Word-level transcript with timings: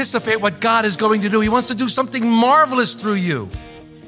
Anticipate 0.00 0.40
what 0.40 0.62
God 0.62 0.86
is 0.86 0.96
going 0.96 1.20
to 1.20 1.28
do. 1.28 1.40
He 1.40 1.50
wants 1.50 1.68
to 1.68 1.74
do 1.74 1.86
something 1.86 2.26
marvelous 2.26 2.94
through 2.94 3.20
you. 3.20 3.50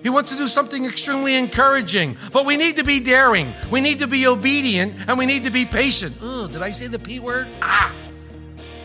He 0.03 0.09
wants 0.09 0.31
to 0.31 0.39
do 0.39 0.49
something 0.49 0.87
extremely 0.87 1.37
encouraging. 1.37 2.17
But 2.33 2.47
we 2.47 2.57
need 2.57 2.79
to 2.79 2.85
be 2.85 2.99
daring. 2.99 3.53
We 3.71 3.83
need 3.83 3.99
to 3.99 4.07
be 4.07 4.27
obedient 4.27 4.95
and 5.07 5.19
we 5.19 5.27
need 5.27 5.45
to 5.45 5.51
be 5.51 5.67
patient. 5.67 6.17
Oh, 6.23 6.47
did 6.47 6.63
I 6.63 6.73
say 6.73 6.87
the 6.87 6.99
P 6.99 7.21
word? 7.21 7.47
Ah! 7.61 7.95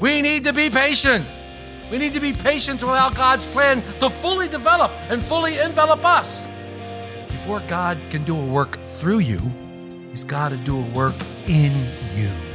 We 0.02 0.22
need 0.22 0.44
to 0.44 0.54
be 0.54 0.70
patient. 0.70 1.26
We 1.90 1.98
need 1.98 2.14
to 2.14 2.20
be 2.20 2.34
patient 2.34 2.82
to 2.82 2.88
allow 2.88 3.10
God's 3.10 3.46
plan 3.46 3.82
to 4.02 4.10
fully 4.10 4.50
develop 4.50 4.92
and 5.10 5.24
fully 5.24 5.58
envelop 5.60 6.04
us. 6.04 6.46
Before 7.30 7.62
God 7.70 7.98
can 8.10 8.26
do 8.26 8.38
a 8.38 8.46
work 8.46 8.78
through 9.00 9.20
you, 9.20 9.40
He's 10.10 10.26
got 10.26 10.50
to 10.50 10.58
do 10.58 10.78
a 10.78 10.90
work 10.90 11.16
in 11.48 11.72
you. 12.18 12.47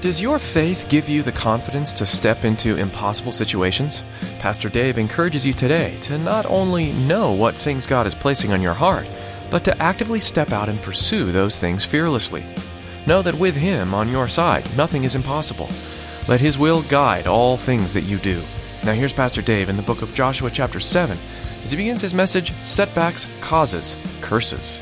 Does 0.00 0.20
your 0.20 0.38
faith 0.38 0.86
give 0.88 1.08
you 1.08 1.24
the 1.24 1.32
confidence 1.32 1.92
to 1.94 2.06
step 2.06 2.44
into 2.44 2.76
impossible 2.76 3.32
situations? 3.32 4.04
Pastor 4.38 4.68
Dave 4.68 4.96
encourages 4.96 5.44
you 5.44 5.52
today 5.52 5.96
to 6.02 6.16
not 6.18 6.46
only 6.46 6.92
know 6.92 7.32
what 7.32 7.56
things 7.56 7.84
God 7.84 8.06
is 8.06 8.14
placing 8.14 8.52
on 8.52 8.62
your 8.62 8.74
heart, 8.74 9.08
but 9.50 9.64
to 9.64 9.76
actively 9.82 10.20
step 10.20 10.52
out 10.52 10.68
and 10.68 10.80
pursue 10.82 11.32
those 11.32 11.58
things 11.58 11.84
fearlessly. 11.84 12.46
Know 13.08 13.22
that 13.22 13.34
with 13.34 13.56
Him 13.56 13.92
on 13.92 14.08
your 14.08 14.28
side, 14.28 14.64
nothing 14.76 15.02
is 15.02 15.16
impossible. 15.16 15.68
Let 16.28 16.40
His 16.40 16.56
will 16.56 16.82
guide 16.82 17.26
all 17.26 17.56
things 17.56 17.92
that 17.94 18.02
you 18.02 18.18
do. 18.18 18.40
Now, 18.84 18.92
here's 18.92 19.12
Pastor 19.12 19.42
Dave 19.42 19.68
in 19.68 19.76
the 19.76 19.82
book 19.82 20.02
of 20.02 20.14
Joshua, 20.14 20.48
chapter 20.48 20.78
7, 20.78 21.18
as 21.64 21.72
he 21.72 21.76
begins 21.76 22.02
his 22.02 22.14
message 22.14 22.52
Setbacks, 22.62 23.26
Causes, 23.40 23.96
Curses. 24.20 24.78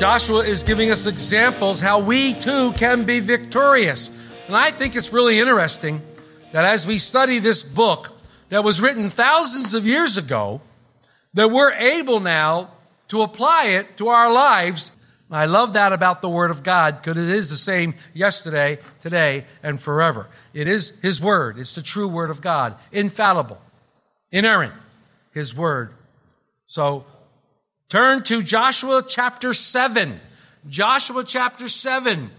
Joshua 0.00 0.46
is 0.46 0.62
giving 0.62 0.90
us 0.90 1.04
examples 1.04 1.78
how 1.78 1.98
we 1.98 2.32
too 2.32 2.72
can 2.72 3.04
be 3.04 3.20
victorious. 3.20 4.10
And 4.46 4.56
I 4.56 4.70
think 4.70 4.96
it's 4.96 5.12
really 5.12 5.38
interesting 5.38 6.00
that 6.52 6.64
as 6.64 6.86
we 6.86 6.96
study 6.96 7.38
this 7.38 7.62
book 7.62 8.10
that 8.48 8.64
was 8.64 8.80
written 8.80 9.10
thousands 9.10 9.74
of 9.74 9.84
years 9.84 10.16
ago, 10.16 10.62
that 11.34 11.50
we're 11.50 11.74
able 11.74 12.18
now 12.18 12.70
to 13.08 13.20
apply 13.20 13.76
it 13.78 13.98
to 13.98 14.08
our 14.08 14.32
lives. 14.32 14.90
I 15.30 15.44
love 15.44 15.74
that 15.74 15.92
about 15.92 16.22
the 16.22 16.30
Word 16.30 16.50
of 16.50 16.62
God 16.62 17.02
because 17.02 17.18
it 17.18 17.28
is 17.28 17.50
the 17.50 17.58
same 17.58 17.94
yesterday, 18.14 18.78
today, 19.02 19.44
and 19.62 19.78
forever. 19.78 20.28
It 20.54 20.66
is 20.66 20.98
His 21.02 21.20
Word. 21.20 21.58
It's 21.58 21.74
the 21.74 21.82
true 21.82 22.08
Word 22.08 22.30
of 22.30 22.40
God, 22.40 22.74
infallible, 22.90 23.60
inerrant, 24.32 24.72
His 25.32 25.54
Word. 25.54 25.92
So 26.68 27.04
Turn 27.90 28.22
to 28.22 28.40
Joshua 28.40 29.02
chapter 29.06 29.52
7. 29.52 30.20
Joshua 30.68 31.24
chapter 31.24 31.68
7. 31.68 32.30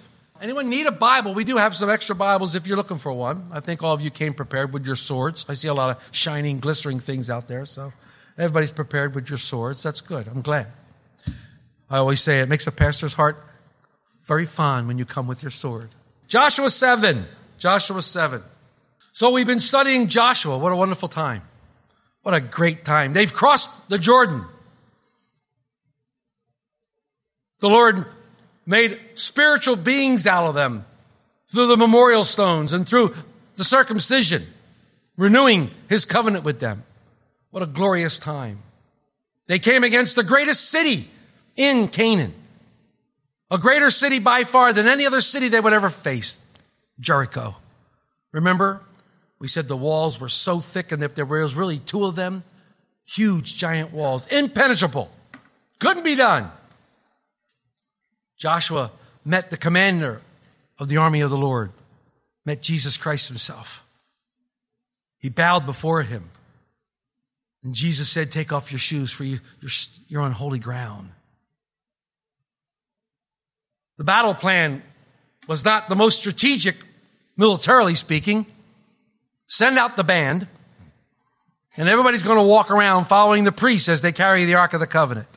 Anyone 0.42 0.70
need 0.70 0.88
a 0.88 0.94
Bible? 0.94 1.34
We 1.34 1.44
do 1.44 1.58
have 1.58 1.76
some 1.76 1.90
extra 1.90 2.16
Bibles 2.16 2.56
if 2.56 2.66
you're 2.66 2.78
looking 2.78 2.98
for 2.98 3.12
one. 3.12 3.50
I 3.52 3.60
think 3.60 3.84
all 3.84 3.94
of 3.94 4.00
you 4.00 4.10
came 4.10 4.34
prepared 4.34 4.72
with 4.72 4.86
your 4.86 4.96
swords. 4.96 5.46
I 5.50 5.56
see 5.56 5.68
a 5.68 5.74
lot 5.74 5.98
of 5.98 6.08
shining, 6.12 6.62
glistering 6.62 7.02
things 7.02 7.30
out 7.30 7.50
there, 7.50 7.66
so 7.66 7.92
everybody's 8.38 8.72
prepared 8.72 9.14
with 9.14 9.28
your 9.28 9.38
swords. 9.38 9.84
That's 9.84 10.00
good. 10.00 10.30
I'm 10.30 10.42
glad. 10.42 10.68
I 11.90 11.98
always 11.98 12.22
say 12.22 12.40
it 12.40 12.48
makes 12.48 12.66
a 12.66 12.72
pastor's 12.72 13.14
heart 13.14 13.44
very 14.28 14.46
fond 14.46 14.88
when 14.88 14.98
you 14.98 15.04
come 15.04 15.28
with 15.28 15.44
your 15.44 15.52
sword. 15.52 15.90
Joshua 16.30 16.70
7. 16.70 17.26
Joshua 17.58 18.02
7. 18.02 18.42
So 19.12 19.32
we've 19.32 19.46
been 19.46 19.60
studying 19.60 20.08
Joshua. 20.08 20.58
What 20.58 20.72
a 20.72 20.78
wonderful 20.78 21.10
time. 21.10 21.42
What 22.22 22.34
a 22.34 22.40
great 22.40 22.86
time. 22.86 23.12
They've 23.12 23.34
crossed 23.34 23.90
the 23.90 23.98
Jordan. 23.98 24.46
The 27.62 27.70
Lord 27.70 28.06
made 28.66 29.00
spiritual 29.16 29.76
beings 29.76 30.28
out 30.28 30.48
of 30.48 30.56
them 30.56 30.86
through 31.48 31.68
the 31.68 31.78
memorial 31.78 32.24
stones 32.24 32.74
and 32.74 32.88
through 32.88 33.16
the 33.56 33.64
circumcision, 33.64 34.44
renewing 35.16 35.72
his 35.88 36.06
covenant 36.06 36.44
with 36.44 36.60
them. 36.60 36.84
What 37.52 37.64
a 37.64 37.68
glorious 37.68 38.20
time. 38.20 38.64
They 39.48 39.60
came 39.60 39.84
against 39.84 40.16
the 40.16 40.24
greatest 40.24 40.70
city 40.70 41.08
in 41.56 41.88
Canaan, 41.88 42.34
a 43.52 43.58
greater 43.58 43.90
city 43.90 44.20
by 44.20 44.44
far 44.44 44.74
than 44.74 44.88
any 44.88 45.06
other 45.06 45.22
city 45.22 45.50
they 45.50 45.60
would 45.60 45.74
ever 45.74 45.90
face, 45.90 46.40
Jericho. 47.00 47.56
Remember, 48.32 48.82
we 49.38 49.48
said 49.48 49.68
the 49.68 49.78
walls 49.78 50.20
were 50.20 50.30
so 50.30 50.60
thick 50.60 50.92
and 50.92 51.02
that 51.02 51.16
there 51.16 51.26
was 51.26 51.54
really 51.54 51.80
two 51.80 52.06
of 52.06 52.16
them, 52.16 52.44
huge 53.06 53.56
giant 53.56 53.92
walls, 53.92 54.26
impenetrable. 54.28 55.12
Couldn't 55.80 56.04
be 56.04 56.16
done. 56.16 56.50
Joshua 58.42 58.92
met 59.24 59.52
the 59.52 59.58
commander 59.58 60.20
of 60.80 60.88
the 60.88 60.98
army 60.98 61.22
of 61.22 61.30
the 61.30 61.38
Lord, 61.38 61.72
met 62.44 62.64
Jesus 62.64 62.98
Christ 62.98 63.28
himself. 63.28 63.86
He 65.20 65.30
bowed 65.30 65.68
before 65.68 66.02
him. 66.02 66.32
And 67.64 67.76
Jesus 67.76 68.10
said, 68.10 68.32
Take 68.32 68.52
off 68.52 68.72
your 68.72 68.80
shoes, 68.80 69.12
for 69.12 69.24
you, 69.24 69.40
you're, 70.08 70.22
on 70.24 70.32
holy 70.32 70.58
ground. 70.58 71.12
The 74.00 74.04
battle 74.04 74.34
plan 74.34 74.82
was 75.48 75.64
not 75.64 75.88
the 75.88 75.96
most 75.96 76.18
strategic, 76.18 76.76
militarily 77.38 77.94
speaking. 77.94 78.48
Send 79.46 79.78
out 79.78 79.98
the 79.98 80.04
band, 80.04 80.48
and 81.78 81.88
everybody's 81.88 82.24
going 82.24 82.40
to 82.40 82.44
walk 82.44 82.72
around 82.72 83.06
following 83.06 83.44
the 83.44 83.52
priests 83.52 83.88
as 83.88 84.02
they 84.02 84.12
carry 84.12 84.46
the 84.46 84.56
Ark 84.56 84.74
of 84.74 84.80
the 84.80 84.88
Covenant. 84.88 85.28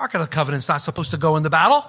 Ark 0.00 0.14
of 0.14 0.22
the 0.22 0.26
Covenant's 0.26 0.68
not 0.68 0.80
supposed 0.80 1.10
to 1.10 1.18
go 1.18 1.36
in 1.36 1.42
the 1.42 1.50
battle. 1.50 1.84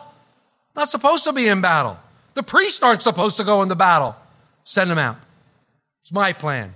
Not 0.76 0.90
supposed 0.90 1.24
to 1.24 1.34
be 1.34 1.48
in 1.48 1.62
battle. 1.62 1.98
The 2.34 2.44
priests 2.44 2.84
aren't 2.84 3.02
supposed 3.02 3.38
to 3.38 3.46
go 3.46 3.62
in 3.64 3.70
the 3.70 3.76
battle. 3.76 4.18
Send 4.66 4.92
them 4.92 4.98
out. 4.98 5.18
It's 6.02 6.12
my 6.12 6.34
plan. 6.34 6.76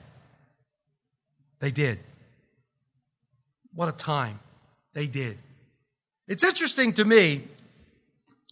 They 1.60 1.72
did. 1.72 2.00
What 3.74 3.90
a 3.90 3.92
time. 3.92 4.40
They 4.94 5.08
did. 5.08 5.38
It's 6.28 6.44
interesting 6.44 6.94
to 6.94 7.04
me. 7.04 7.44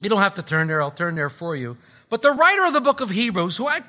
You 0.02 0.10
don't 0.10 0.22
have 0.22 0.36
to 0.36 0.44
turn 0.44 0.68
there. 0.68 0.82
I'll 0.82 0.92
turn 0.92 1.16
there 1.16 1.30
for 1.30 1.56
you. 1.56 1.78
But 2.10 2.22
the 2.22 2.32
writer 2.32 2.66
of 2.66 2.74
the 2.74 2.82
book 2.82 3.00
of 3.00 3.10
Hebrews, 3.10 3.56
who 3.56 3.68
I 3.68 3.80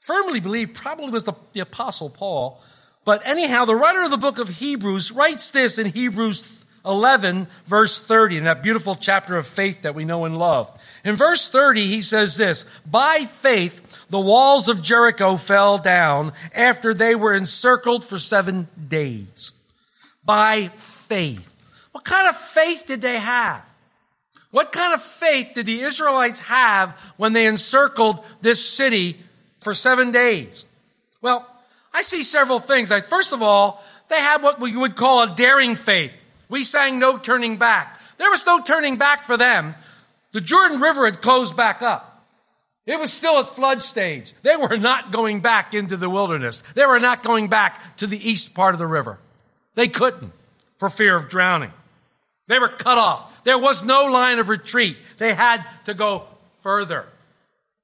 firmly 0.00 0.40
believe 0.40 0.72
probably 0.72 1.10
was 1.10 1.24
the, 1.24 1.34
the 1.52 1.60
apostle 1.60 2.08
Paul, 2.08 2.62
but 3.04 3.20
anyhow, 3.26 3.66
the 3.66 3.74
writer 3.74 4.02
of 4.04 4.10
the 4.10 4.16
book 4.16 4.38
of 4.38 4.48
Hebrews 4.48 5.12
writes 5.12 5.50
this 5.50 5.76
in 5.76 5.86
Hebrews 5.86 6.61
11, 6.84 7.46
verse 7.66 8.04
30, 8.04 8.38
in 8.38 8.44
that 8.44 8.62
beautiful 8.62 8.94
chapter 8.94 9.36
of 9.36 9.46
faith 9.46 9.82
that 9.82 9.94
we 9.94 10.04
know 10.04 10.24
and 10.24 10.36
love. 10.36 10.70
In 11.04 11.14
verse 11.14 11.48
30, 11.48 11.86
he 11.86 12.02
says 12.02 12.36
this, 12.36 12.66
by 12.84 13.24
faith, 13.24 13.80
the 14.08 14.20
walls 14.20 14.68
of 14.68 14.82
Jericho 14.82 15.36
fell 15.36 15.78
down 15.78 16.32
after 16.54 16.92
they 16.92 17.14
were 17.14 17.34
encircled 17.34 18.04
for 18.04 18.18
seven 18.18 18.68
days. 18.88 19.52
By 20.24 20.68
faith. 20.76 21.48
What 21.92 22.04
kind 22.04 22.28
of 22.28 22.36
faith 22.36 22.84
did 22.86 23.00
they 23.00 23.18
have? 23.18 23.64
What 24.50 24.72
kind 24.72 24.92
of 24.92 25.02
faith 25.02 25.52
did 25.54 25.66
the 25.66 25.80
Israelites 25.80 26.40
have 26.40 26.90
when 27.16 27.32
they 27.32 27.46
encircled 27.46 28.24
this 28.42 28.64
city 28.64 29.18
for 29.60 29.72
seven 29.72 30.12
days? 30.12 30.66
Well, 31.20 31.46
I 31.94 32.02
see 32.02 32.22
several 32.22 32.58
things. 32.58 32.92
First 33.08 33.32
of 33.32 33.42
all, 33.42 33.82
they 34.08 34.20
had 34.20 34.42
what 34.42 34.60
we 34.60 34.76
would 34.76 34.96
call 34.96 35.22
a 35.22 35.34
daring 35.34 35.76
faith. 35.76 36.16
We 36.52 36.64
sang 36.64 36.98
no 36.98 37.16
turning 37.16 37.56
back. 37.56 37.98
There 38.18 38.28
was 38.28 38.44
no 38.44 38.60
turning 38.60 38.98
back 38.98 39.24
for 39.24 39.38
them. 39.38 39.74
The 40.32 40.42
Jordan 40.42 40.82
River 40.82 41.06
had 41.06 41.22
closed 41.22 41.56
back 41.56 41.80
up. 41.80 42.26
It 42.84 43.00
was 43.00 43.10
still 43.10 43.38
at 43.38 43.48
flood 43.48 43.82
stage. 43.82 44.34
They 44.42 44.56
were 44.56 44.76
not 44.76 45.12
going 45.12 45.40
back 45.40 45.72
into 45.72 45.96
the 45.96 46.10
wilderness. 46.10 46.62
They 46.74 46.84
were 46.84 47.00
not 47.00 47.22
going 47.22 47.48
back 47.48 47.96
to 47.96 48.06
the 48.06 48.28
east 48.28 48.52
part 48.52 48.74
of 48.74 48.78
the 48.78 48.86
river. 48.86 49.18
They 49.76 49.88
couldn't 49.88 50.34
for 50.76 50.90
fear 50.90 51.16
of 51.16 51.30
drowning. 51.30 51.72
They 52.48 52.58
were 52.58 52.68
cut 52.68 52.98
off. 52.98 53.44
There 53.44 53.58
was 53.58 53.82
no 53.82 54.08
line 54.12 54.38
of 54.38 54.50
retreat. 54.50 54.98
They 55.16 55.32
had 55.32 55.64
to 55.86 55.94
go 55.94 56.24
further. 56.60 57.06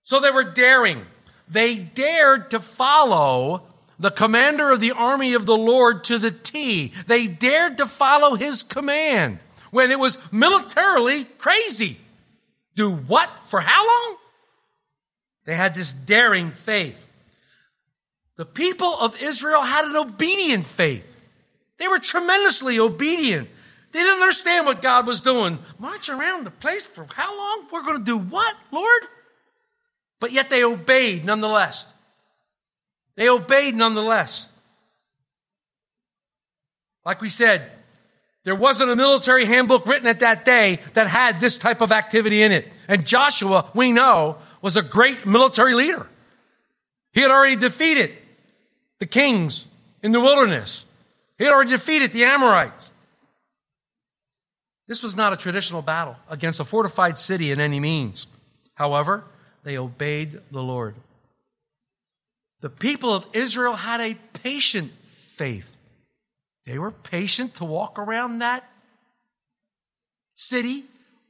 So 0.05 0.21
they 0.21 0.31
were 0.31 0.45
daring. 0.45 1.07
They 1.49 1.79
dared 1.79 2.51
to 2.51 2.61
follow 2.61 3.63
the 3.99 4.11
commander 4.11 4.71
of 4.71 4.81
the 4.81 4.93
army 4.93 5.35
of 5.35 5.47
the 5.47 5.57
Lord 5.57 6.05
to 6.05 6.19
the 6.19 6.31
T. 6.31 6.93
They 7.07 7.27
dared 7.27 7.79
to 7.79 7.87
follow 7.87 8.35
his 8.35 8.63
command 8.63 9.41
when 9.71 9.91
it 9.91 9.99
was 9.99 10.19
militarily 10.33 11.25
crazy. 11.25 11.99
Do 12.75 12.93
what? 12.93 13.29
For 13.49 13.61
how 13.61 13.87
long? 13.87 14.17
They 15.45 15.55
had 15.55 15.75
this 15.75 15.93
daring 15.93 16.51
faith. 16.51 17.07
The 18.37 18.45
people 18.45 18.95
of 19.01 19.21
Israel 19.21 19.63
had 19.63 19.85
an 19.85 19.97
obedient 19.97 20.65
faith. 20.65 21.05
They 21.79 21.89
were 21.89 21.99
tremendously 21.99 22.79
obedient. 22.79 23.49
They 23.91 24.01
didn't 24.01 24.21
understand 24.21 24.67
what 24.67 24.83
God 24.83 25.07
was 25.07 25.23
doing. 25.23 25.59
March 25.79 26.09
around 26.09 26.45
the 26.45 26.51
place 26.51 26.87
for 26.87 27.07
how 27.15 27.37
long? 27.37 27.67
We're 27.73 27.83
going 27.83 27.99
to 27.99 28.05
do 28.05 28.19
what, 28.19 28.55
Lord? 28.71 29.03
But 30.21 30.33
yet 30.33 30.51
they 30.51 30.63
obeyed 30.63 31.25
nonetheless. 31.25 31.87
They 33.19 33.29
obeyed 33.29 33.75
nonetheless. 33.75 34.49
Like 37.05 37.21
we 37.21 37.29
said, 37.29 37.69
there 38.45 38.55
wasn't 38.55 38.91
a 38.91 38.97
military 38.97 39.45
handbook 39.45 39.87
written 39.87 40.07
at 40.07 40.21
that 40.21 40.45
day 40.45 40.79
that 40.95 41.09
had 41.09 41.41
this 41.41 41.59
type 41.59 41.81
of 41.81 41.91
activity 41.91 42.43
in 42.43 42.53
it. 42.53 42.73
And 42.87 43.05
Joshua, 43.05 43.69
we 43.75 43.91
know, 43.91 44.37
was 44.63 44.77
a 44.77 44.83
great 44.83 45.27
military 45.27 45.75
leader. 45.75 46.07
He 47.13 47.21
had 47.21 47.33
already 47.33 47.57
defeated 47.57 48.13
the 49.01 49.07
kings 49.07 49.67
in 50.01 50.13
the 50.13 50.21
wilderness. 50.21 50.87
He 51.39 51.45
had 51.45 51.53
already 51.53 51.73
defeated 51.73 52.13
the 52.13 52.25
Amorites. 52.25 52.93
This 54.87 55.03
was 55.03 55.17
not 55.17 55.33
a 55.33 55.37
traditional 55.37 55.83
battle 55.83 56.15
against 56.31 56.61
a 56.61 56.65
fortified 56.65 57.19
city 57.19 57.51
in 57.51 57.59
any 57.59 57.81
means. 57.81 58.29
However, 58.75 59.25
they 59.65 59.77
obeyed 59.77 60.41
the 60.53 60.63
Lord. 60.63 60.95
The 62.61 62.71
people 62.71 63.15
of 63.15 63.27
Israel 63.33 63.75
had 63.75 64.01
a 64.01 64.17
patient 64.43 64.91
faith. 65.37 65.75
They 66.65 66.79
were 66.79 66.91
patient 66.91 67.57
to 67.57 67.65
walk 67.65 67.99
around 67.99 68.41
that 68.41 68.69
city 70.35 70.85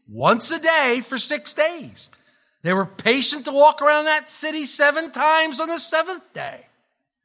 once 0.08 0.50
a 0.50 0.58
day 0.58 1.02
for 1.04 1.18
six 1.18 1.52
days. 1.52 2.10
They 2.62 2.72
were 2.72 2.86
patient 2.86 3.44
to 3.44 3.52
walk 3.52 3.82
around 3.82 4.06
that 4.06 4.28
city 4.28 4.64
seven 4.64 5.12
times 5.12 5.60
on 5.60 5.68
the 5.68 5.78
seventh 5.78 6.32
day. 6.32 6.66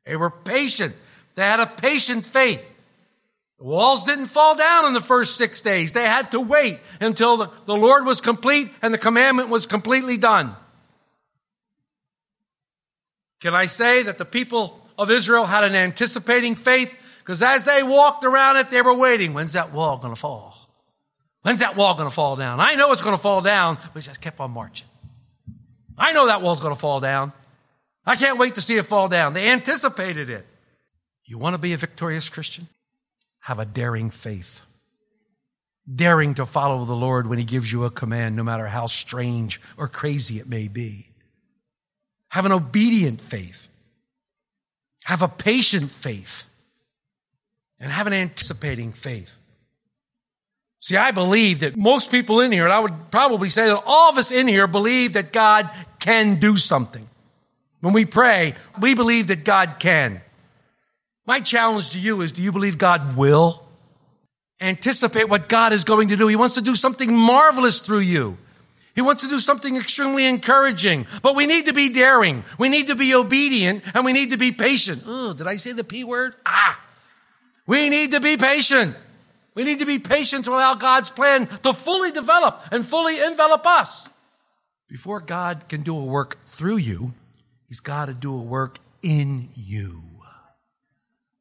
They 0.05 0.15
were 0.15 0.29
patient. 0.29 0.95
They 1.35 1.43
had 1.43 1.59
a 1.59 1.65
patient 1.65 2.25
faith. 2.25 2.63
The 3.57 3.65
walls 3.65 4.03
didn't 4.03 4.27
fall 4.27 4.55
down 4.55 4.85
in 4.85 4.93
the 4.93 5.01
first 5.01 5.37
six 5.37 5.61
days. 5.61 5.93
They 5.93 6.03
had 6.03 6.31
to 6.31 6.39
wait 6.39 6.79
until 6.99 7.37
the, 7.37 7.51
the 7.65 7.75
Lord 7.75 8.05
was 8.05 8.21
complete 8.21 8.69
and 8.81 8.93
the 8.93 8.97
commandment 8.97 9.49
was 9.49 9.65
completely 9.65 10.17
done. 10.17 10.55
Can 13.43 13.53
I 13.53 13.65
say 13.65 14.03
that 14.03 14.17
the 14.17 14.23
people 14.23 14.79
of 14.97 15.11
Israel 15.11 15.43
had 15.43 15.65
an 15.65 15.75
anticipating 15.75 16.55
faith? 16.55 16.95
Because 17.19 17.43
as 17.43 17.65
they 17.65 17.83
walked 17.83 18.23
around 18.23 18.55
it, 18.55 18.69
they 18.69 18.81
were 18.81 18.95
waiting. 18.95 19.33
When's 19.33 19.51
that 19.51 19.73
wall 19.73 19.97
going 19.97 20.15
to 20.15 20.19
fall? 20.19 20.55
When's 21.41 21.59
that 21.59 21.75
wall 21.75 21.93
going 21.95 22.07
to 22.07 22.15
fall 22.15 22.37
down? 22.37 22.61
I 22.61 22.75
know 22.75 22.93
it's 22.93 23.01
going 23.01 23.17
to 23.17 23.21
fall 23.21 23.41
down, 23.41 23.79
but 23.93 24.01
just 24.01 24.21
kept 24.21 24.39
on 24.39 24.51
marching. 24.51 24.87
I 25.97 26.13
know 26.13 26.27
that 26.27 26.41
wall's 26.41 26.61
going 26.61 26.73
to 26.73 26.79
fall 26.79 27.01
down. 27.01 27.33
I 28.05 28.15
can't 28.15 28.37
wait 28.37 28.55
to 28.55 28.61
see 28.61 28.77
it 28.77 28.85
fall 28.85 29.09
down. 29.09 29.33
They 29.33 29.49
anticipated 29.49 30.29
it. 30.29 30.45
You 31.25 31.37
want 31.37 31.55
to 31.55 31.57
be 31.57 31.73
a 31.73 31.77
victorious 31.77 32.29
Christian? 32.29 32.69
Have 33.41 33.59
a 33.59 33.65
daring 33.65 34.09
faith. 34.09 34.61
Daring 35.93 36.35
to 36.35 36.45
follow 36.45 36.85
the 36.85 36.93
Lord 36.93 37.27
when 37.27 37.39
He 37.39 37.45
gives 37.45 37.69
you 37.69 37.83
a 37.83 37.91
command, 37.91 38.37
no 38.37 38.43
matter 38.43 38.67
how 38.67 38.85
strange 38.85 39.59
or 39.75 39.89
crazy 39.89 40.39
it 40.39 40.47
may 40.47 40.69
be. 40.69 41.09
Have 42.33 42.47
an 42.47 42.51
obedient 42.51 43.21
faith. 43.21 43.67
Have 45.03 45.21
a 45.21 45.27
patient 45.27 45.91
faith. 45.91 46.45
And 47.79 47.91
have 47.91 48.07
an 48.07 48.13
anticipating 48.13 48.91
faith. 48.91 49.29
See, 50.79 50.97
I 50.97 51.11
believe 51.11 51.59
that 51.59 51.77
most 51.77 52.09
people 52.09 52.39
in 52.39 52.51
here, 52.51 52.63
and 52.63 52.73
I 52.73 52.79
would 52.79 53.11
probably 53.11 53.49
say 53.49 53.67
that 53.67 53.83
all 53.85 54.09
of 54.09 54.17
us 54.17 54.31
in 54.31 54.47
here 54.47 54.65
believe 54.65 55.13
that 55.13 55.31
God 55.31 55.69
can 55.99 56.39
do 56.39 56.57
something. 56.57 57.07
When 57.81 57.93
we 57.93 58.03
pray, 58.03 58.55
we 58.81 58.95
believe 58.95 59.27
that 59.27 59.43
God 59.43 59.75
can. 59.77 60.19
My 61.27 61.39
challenge 61.39 61.91
to 61.91 61.99
you 61.99 62.21
is 62.21 62.31
do 62.31 62.41
you 62.41 62.51
believe 62.51 62.79
God 62.79 63.15
will? 63.15 63.63
Anticipate 64.59 65.29
what 65.29 65.47
God 65.47 65.71
is 65.71 65.83
going 65.83 66.07
to 66.07 66.15
do. 66.15 66.27
He 66.27 66.35
wants 66.35 66.55
to 66.55 66.61
do 66.61 66.75
something 66.75 67.15
marvelous 67.15 67.79
through 67.79 67.99
you. 67.99 68.39
He 68.95 69.01
wants 69.01 69.23
to 69.23 69.29
do 69.29 69.39
something 69.39 69.75
extremely 69.75 70.25
encouraging. 70.25 71.07
But 71.21 71.35
we 71.35 71.47
need 71.47 71.65
to 71.65 71.73
be 71.73 71.89
daring. 71.89 72.43
We 72.59 72.69
need 72.69 72.87
to 72.87 72.95
be 72.95 73.15
obedient 73.15 73.83
and 73.93 74.05
we 74.05 74.13
need 74.13 74.31
to 74.31 74.37
be 74.37 74.51
patient. 74.51 75.03
Oh, 75.05 75.33
did 75.33 75.47
I 75.47 75.55
say 75.55 75.73
the 75.73 75.83
P 75.83 76.03
word? 76.03 76.35
Ah. 76.45 76.79
We 77.65 77.89
need 77.89 78.11
to 78.11 78.19
be 78.19 78.37
patient. 78.37 78.95
We 79.55 79.63
need 79.63 79.79
to 79.79 79.85
be 79.85 79.99
patient 79.99 80.45
to 80.45 80.51
allow 80.51 80.75
God's 80.75 81.09
plan 81.09 81.47
to 81.63 81.73
fully 81.73 82.11
develop 82.11 82.61
and 82.71 82.85
fully 82.85 83.21
envelop 83.21 83.65
us. 83.65 84.09
Before 84.89 85.19
God 85.19 85.67
can 85.69 85.81
do 85.81 85.97
a 85.97 86.03
work 86.03 86.37
through 86.45 86.77
you, 86.77 87.13
He's 87.67 87.79
got 87.79 88.05
to 88.05 88.13
do 88.13 88.35
a 88.35 88.41
work 88.41 88.77
in 89.01 89.49
you. 89.55 90.01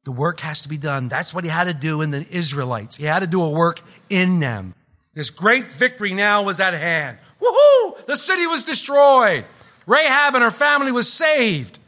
The 0.05 0.11
work 0.11 0.39
has 0.41 0.61
to 0.61 0.69
be 0.69 0.77
done. 0.77 1.07
That's 1.07 1.33
what 1.33 1.43
He 1.43 1.49
had 1.49 1.65
to 1.65 1.73
do 1.73 2.01
in 2.01 2.11
the 2.11 2.25
Israelites. 2.29 2.97
He 2.97 3.05
had 3.05 3.19
to 3.19 3.27
do 3.27 3.41
a 3.41 3.49
work 3.49 3.79
in 4.09 4.39
them. 4.39 4.73
This 5.13 5.29
great 5.29 5.67
victory 5.67 6.13
now 6.13 6.41
was 6.41 6.59
at 6.59 6.73
hand. 6.73 7.19
Woohoo! 7.43 8.05
The 8.05 8.15
city 8.15 8.47
was 8.47 8.63
destroyed. 8.63 9.45
Rahab 9.85 10.35
and 10.35 10.43
her 10.43 10.51
family 10.51 10.91
was 10.91 11.11
saved. 11.11 11.79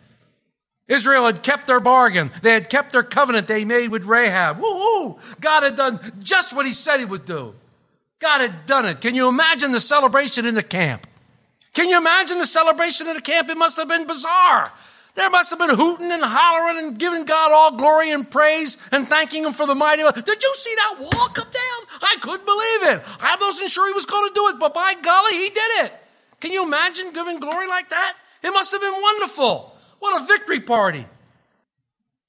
Israel 0.87 1.25
had 1.25 1.41
kept 1.41 1.65
their 1.65 1.79
bargain. 1.79 2.31
They 2.41 2.51
had 2.51 2.69
kept 2.69 2.91
their 2.91 3.03
covenant 3.03 3.47
they 3.47 3.65
made 3.65 3.89
with 3.89 4.03
Rahab. 4.03 4.59
Woo-hoo! 4.59 5.17
God 5.39 5.63
had 5.63 5.75
done 5.75 5.99
just 6.21 6.55
what 6.55 6.65
he 6.65 6.73
said 6.73 6.99
he 6.99 7.05
would 7.05 7.25
do. 7.25 7.55
God 8.19 8.41
had 8.41 8.65
done 8.65 8.85
it. 8.85 9.01
Can 9.01 9.15
you 9.15 9.27
imagine 9.27 9.71
the 9.71 9.79
celebration 9.79 10.45
in 10.45 10.55
the 10.55 10.63
camp? 10.63 11.07
Can 11.73 11.89
you 11.89 11.97
imagine 11.97 12.37
the 12.37 12.45
celebration 12.45 13.07
in 13.07 13.15
the 13.15 13.21
camp? 13.21 13.49
It 13.49 13.57
must 13.57 13.77
have 13.77 13.87
been 13.87 14.07
bizarre. 14.07 14.71
There 15.15 15.29
must 15.29 15.49
have 15.49 15.59
been 15.59 15.75
hooting 15.75 16.11
and 16.11 16.23
hollering 16.23 16.77
and 16.85 16.99
giving 16.99 17.23
God 17.23 17.51
all 17.53 17.77
glory 17.77 18.11
and 18.11 18.29
praise 18.29 18.77
and 18.91 19.07
thanking 19.07 19.45
Him 19.45 19.53
for 19.53 19.65
the 19.65 19.73
mighty. 19.73 20.03
Did 20.03 20.43
you 20.43 20.55
see 20.57 20.75
that 20.75 20.99
wall 20.99 21.27
come 21.29 21.47
down? 21.47 21.99
I 22.01 22.17
couldn't 22.19 22.45
believe 22.45 22.95
it. 22.95 23.03
I 23.21 23.37
wasn't 23.39 23.71
sure 23.71 23.87
He 23.87 23.93
was 23.93 24.05
going 24.05 24.29
to 24.29 24.33
do 24.33 24.47
it, 24.49 24.59
but 24.59 24.73
by 24.73 24.93
golly, 25.01 25.31
He 25.31 25.49
did 25.49 25.85
it. 25.85 25.93
Can 26.41 26.51
you 26.51 26.63
imagine 26.63 27.13
giving 27.13 27.39
glory 27.39 27.67
like 27.67 27.89
that? 27.89 28.13
It 28.43 28.51
must 28.51 28.71
have 28.71 28.81
been 28.81 29.01
wonderful. 29.01 29.75
What 29.99 30.21
a 30.21 30.25
victory 30.25 30.59
party. 30.59 31.05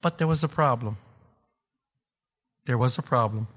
But 0.01 0.17
there 0.17 0.27
was 0.27 0.43
a 0.43 0.47
problem. 0.47 0.97
There 2.65 2.77
was 2.77 2.97
a 2.97 3.01
problem. 3.01 3.47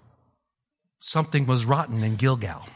Something 0.99 1.47
was 1.47 1.65
rotten 1.65 2.03
in 2.03 2.17
Gilgal. 2.17 2.67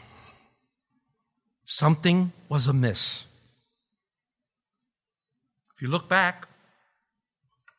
Something 1.65 2.31
was 2.47 2.67
amiss. 2.67 3.27
If 5.75 5.81
you 5.81 5.89
look 5.89 6.07
back, 6.07 6.47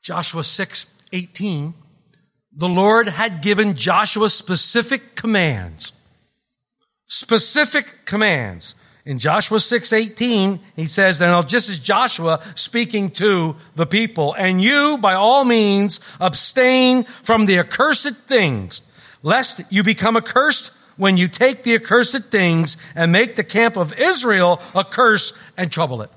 Joshua 0.03 0.45
6 0.45 0.93
18, 1.13 1.73
the 2.55 2.69
Lord 2.69 3.09
had 3.09 3.41
given 3.41 3.75
Joshua 3.75 4.29
specific 4.29 5.15
commands. 5.15 5.93
Specific 7.07 8.05
commands. 8.05 8.75
In 9.07 9.19
Joshua 9.19 9.61
6 9.61 9.93
18, 9.93 10.61
he 10.75 10.87
says, 10.87 11.21
now 11.21 11.41
just 11.41 11.71
as 11.71 11.79
Joshua 11.79 12.43
speaking 12.55 13.11
to 13.13 13.57
the 13.77 13.87
people, 13.87 14.35
and 14.35 14.61
you 14.61 14.99
by 14.99 15.15
all 15.15 15.45
means 15.45 16.01
abstain 16.21 17.05
from 17.23 17.47
the 17.47 17.61
accursed 17.61 18.17
things, 18.17 18.83
lest 19.23 19.63
you 19.71 19.83
become 19.83 20.17
accursed 20.17 20.73
when 20.97 21.17
you 21.17 21.29
take 21.29 21.63
the 21.63 21.75
accursed 21.75 22.25
things 22.25 22.77
and 22.95 23.13
make 23.13 23.37
the 23.37 23.45
camp 23.45 23.77
of 23.77 23.93
Israel 23.95 24.61
a 24.75 24.85
curse 24.85 25.33
and 25.57 25.71
trouble 25.71 26.03
it. 26.03 26.11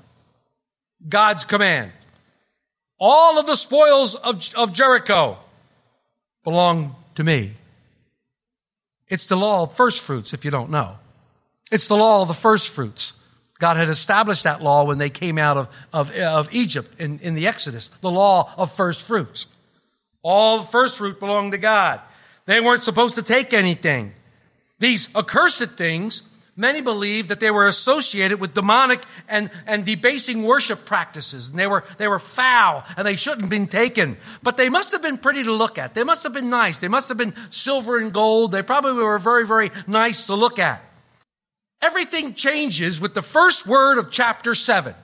God's 1.08 1.44
command. 1.44 1.92
All 2.98 3.38
of 3.38 3.46
the 3.46 3.56
spoils 3.56 4.14
of, 4.14 4.54
of 4.54 4.72
Jericho 4.72 5.38
belong 6.44 6.94
to 7.14 7.24
me. 7.24 7.52
It's 9.08 9.26
the 9.26 9.36
law 9.36 9.62
of 9.62 9.74
first 9.74 10.02
fruits, 10.02 10.34
if 10.34 10.44
you 10.44 10.50
don't 10.50 10.70
know. 10.70 10.96
It's 11.72 11.88
the 11.88 11.96
law 11.96 12.22
of 12.22 12.28
the 12.28 12.34
first 12.34 12.72
fruits. 12.72 13.14
God 13.58 13.76
had 13.76 13.88
established 13.88 14.44
that 14.44 14.62
law 14.62 14.84
when 14.84 14.98
they 14.98 15.10
came 15.10 15.36
out 15.36 15.56
of, 15.56 15.68
of, 15.92 16.16
of 16.16 16.52
Egypt 16.52 16.98
in, 16.98 17.18
in 17.20 17.34
the 17.34 17.46
Exodus, 17.46 17.88
the 18.00 18.10
law 18.10 18.52
of 18.56 18.72
first 18.72 19.06
fruits. 19.06 19.46
All 20.22 20.62
first 20.62 20.98
fruit 20.98 21.20
belonged 21.20 21.52
to 21.52 21.58
God. 21.58 22.00
They 22.46 22.60
weren't 22.60 22.82
supposed 22.82 23.16
to 23.16 23.22
take 23.22 23.52
anything. 23.52 24.12
These 24.78 25.14
accursed 25.14 25.70
things, 25.76 26.22
many 26.56 26.80
believed 26.80 27.28
that 27.28 27.40
they 27.40 27.50
were 27.50 27.66
associated 27.66 28.40
with 28.40 28.54
demonic 28.54 29.02
and, 29.28 29.50
and 29.66 29.84
debasing 29.84 30.42
worship 30.42 30.84
practices. 30.84 31.48
And 31.48 31.58
they 31.58 31.66
were, 31.66 31.84
they 31.98 32.08
were 32.08 32.18
foul 32.18 32.84
and 32.96 33.06
they 33.06 33.16
shouldn't 33.16 33.42
have 33.42 33.50
been 33.50 33.66
taken. 33.66 34.16
But 34.42 34.56
they 34.56 34.68
must 34.68 34.92
have 34.92 35.02
been 35.02 35.18
pretty 35.18 35.44
to 35.44 35.52
look 35.52 35.78
at. 35.78 35.94
They 35.94 36.04
must 36.04 36.22
have 36.24 36.32
been 36.32 36.50
nice. 36.50 36.78
They 36.78 36.88
must 36.88 37.08
have 37.08 37.16
been 37.16 37.34
silver 37.50 37.98
and 37.98 38.12
gold. 38.12 38.52
They 38.52 38.62
probably 38.62 39.02
were 39.02 39.18
very, 39.18 39.46
very 39.46 39.70
nice 39.86 40.26
to 40.26 40.34
look 40.34 40.58
at. 40.58 40.84
Everything 41.82 42.34
changes 42.34 43.00
with 43.00 43.14
the 43.14 43.22
first 43.22 43.66
word 43.66 43.98
of 43.98 44.10
chapter 44.10 44.54
7. 44.54 44.94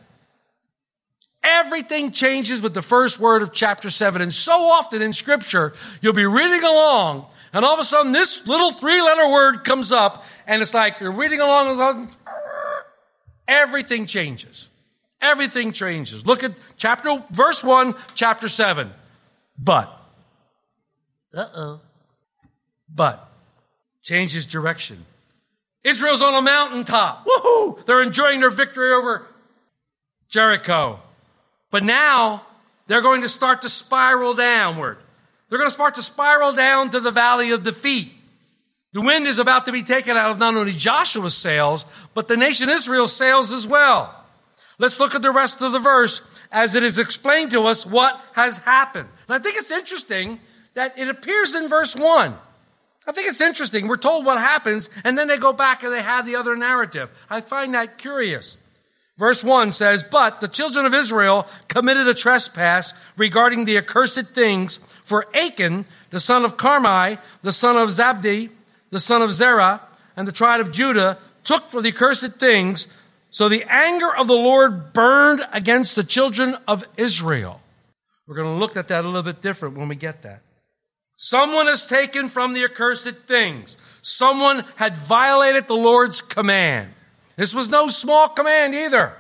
Everything 1.43 2.11
changes 2.11 2.61
with 2.61 2.75
the 2.75 2.83
first 2.83 3.21
word 3.21 3.41
of 3.41 3.53
chapter 3.53 3.89
7. 3.89 4.21
And 4.21 4.33
so 4.33 4.53
often 4.53 5.01
in 5.01 5.13
scripture, 5.13 5.75
you'll 6.03 6.13
be 6.13 6.27
reading 6.27 6.65
along 6.65 7.27
and 7.57 7.65
all 7.65 7.73
of 7.73 7.81
a 7.81 7.85
sudden 7.85 8.13
this 8.13 8.47
little 8.47 8.71
three 8.71 9.01
letter 9.01 9.31
word 9.31 9.65
comes 9.65 9.91
up 9.91 10.27
and 10.47 10.61
it's 10.61 10.75
like 10.75 11.01
you're 11.01 11.11
reading 11.11 11.41
along 11.41 11.71
and 11.71 11.81
all 11.81 11.91
of 11.91 11.97
a 11.97 12.01
sudden, 12.01 12.17
everything 13.49 14.05
changes. 14.05 14.69
Everything 15.23 15.73
changes. 15.73 16.27
Look 16.27 16.45
at 16.45 16.53
chapter, 16.77 17.25
verse 17.31 17.65
1, 17.65 17.95
chapter 18.15 18.49
7. 18.49 18.93
But. 19.59 19.87
Uh 21.35 21.47
oh. 21.57 21.81
But. 22.95 23.27
Changes 24.03 24.45
direction. 24.45 25.07
Israel's 25.83 26.21
on 26.21 26.35
a 26.35 26.43
mountaintop. 26.43 27.27
Woohoo! 27.27 27.87
They're 27.87 28.03
enjoying 28.03 28.41
their 28.41 28.51
victory 28.51 28.93
over 28.93 29.27
Jericho. 30.29 31.01
But 31.71 31.85
now 31.85 32.45
they're 32.87 33.01
going 33.01 33.23
to 33.23 33.31
start 33.31 33.63
to 33.63 33.71
spiral 33.71 34.35
downward. 34.35 34.99
They're 35.49 35.59
going 35.59 35.71
to 35.71 35.75
start 35.75 35.95
to 35.97 36.03
spiral 36.03 36.53
down 36.53 36.91
to 36.91 37.01
the 37.01 37.11
valley 37.11 37.51
of 37.51 37.63
defeat. 37.63 38.13
The 38.93 39.01
wind 39.01 39.27
is 39.27 39.39
about 39.39 39.67
to 39.67 39.73
be 39.73 39.83
taken 39.83 40.17
out 40.17 40.31
of 40.31 40.39
not 40.39 40.57
only 40.57 40.73
Joshua's 40.73 41.37
sails, 41.37 41.85
but 42.15 42.29
the 42.29 42.37
nation 42.37 42.69
Israel's 42.69 43.15
sails 43.15 43.53
as 43.53 43.67
well. 43.67 44.13
Let's 44.79 44.99
look 45.01 45.15
at 45.15 45.23
the 45.23 45.33
rest 45.33 45.61
of 45.61 45.73
the 45.73 45.79
verse 45.79 46.21
as 46.51 46.75
it 46.75 46.83
is 46.83 46.99
explained 46.99 47.51
to 47.53 47.65
us 47.65 47.87
what 47.87 48.21
has 48.33 48.59
happened. 48.59 49.09
And 49.29 49.35
I 49.35 49.39
think 49.39 49.57
it's 49.57 49.71
interesting 49.71 50.41
that 50.75 50.99
it 50.99 51.09
appears 51.09 51.55
in 51.55 51.69
verse 51.69 51.95
1. 51.95 52.37
I 53.07 53.13
think 53.13 53.29
it's 53.29 53.41
interesting. 53.41 53.87
We're 53.87 53.97
told 53.97 54.25
what 54.25 54.39
happens, 54.39 54.91
and 55.05 55.17
then 55.17 55.29
they 55.29 55.39
go 55.39 55.53
back 55.53 55.83
and 55.83 55.93
they 55.93 56.03
have 56.03 56.27
the 56.27 56.37
other 56.37 56.57
narrative. 56.57 57.09
I 57.31 57.41
find 57.41 57.75
that 57.75 57.99
curious. 57.99 58.57
Verse 59.17 59.43
1 59.43 59.73
says, 59.73 60.03
But 60.03 60.41
the 60.41 60.49
children 60.49 60.85
of 60.85 60.93
Israel 60.93 61.47
committed 61.69 62.07
a 62.09 62.15
trespass 62.15 62.93
regarding 63.17 63.65
the 63.65 63.79
accursed 63.79 64.27
things, 64.35 64.81
for 65.07 65.29
Achan, 65.37 65.85
the 66.11 66.19
son 66.19 66.45
of 66.45 66.57
Carmi, 66.57 67.19
the 67.43 67.53
son 67.53 67.77
of 67.77 67.91
Zabdi, 67.91 68.51
the 68.91 68.99
son 68.99 69.23
of 69.23 69.33
Zerah, 69.33 69.81
and 70.17 70.27
the 70.27 70.33
tribe 70.33 70.61
of 70.61 70.73
Judah, 70.73 71.17
took 71.45 71.71
for 71.71 71.81
the 71.81 71.91
accursed 71.91 72.41
things, 72.41 72.89
so 73.31 73.49
the 73.49 73.65
anger 73.69 74.13
of 74.17 74.27
the 74.27 74.35
Lord 74.35 74.93
burned 74.93 75.43
against 75.53 75.95
the 75.95 76.03
children 76.03 76.57
of 76.67 76.83
Israel. 76.97 77.61
We're 78.27 78.35
going 78.35 78.53
to 78.53 78.59
look 78.59 78.77
at 78.77 78.89
that 78.89 79.05
a 79.05 79.07
little 79.07 79.23
bit 79.23 79.43
different 79.43 79.77
when 79.77 79.87
we 79.87 79.95
get 79.95 80.23
that. 80.25 80.43
Someone 81.15 81.69
has 81.69 81.87
taken 81.87 82.29
from 82.29 82.53
the 82.53 82.65
accursed 82.65 83.15
things. 83.29 83.77
Someone 84.03 84.65
had 84.75 84.97
violated 84.97 85.69
the 85.69 85.77
Lord's 85.77 86.21
command. 86.21 86.91
This 87.37 87.55
was 87.55 87.69
no 87.69 87.87
small 87.87 88.29
command 88.29 88.75
either. 88.75 89.13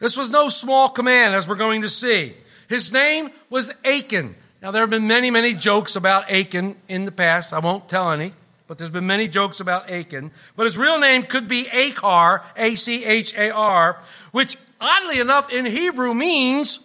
This 0.00 0.16
was 0.16 0.30
no 0.30 0.48
small 0.48 0.90
command, 0.90 1.34
as 1.34 1.48
we're 1.48 1.56
going 1.56 1.82
to 1.82 1.88
see. 1.88 2.34
His 2.68 2.92
name 2.92 3.30
was 3.50 3.72
Achan. 3.84 4.36
Now, 4.64 4.70
there 4.70 4.80
have 4.80 4.88
been 4.88 5.06
many, 5.06 5.30
many 5.30 5.52
jokes 5.52 5.94
about 5.94 6.30
Achan 6.30 6.76
in 6.88 7.04
the 7.04 7.12
past. 7.12 7.52
I 7.52 7.58
won't 7.58 7.86
tell 7.86 8.10
any, 8.10 8.32
but 8.66 8.78
there's 8.78 8.88
been 8.88 9.06
many 9.06 9.28
jokes 9.28 9.60
about 9.60 9.90
Achan. 9.90 10.30
But 10.56 10.64
his 10.64 10.78
real 10.78 10.98
name 10.98 11.24
could 11.24 11.48
be 11.48 11.64
Achar, 11.64 12.40
A-C-H-A-R, 12.56 14.00
which 14.32 14.56
oddly 14.80 15.20
enough 15.20 15.52
in 15.52 15.66
Hebrew 15.66 16.14
means 16.14 16.80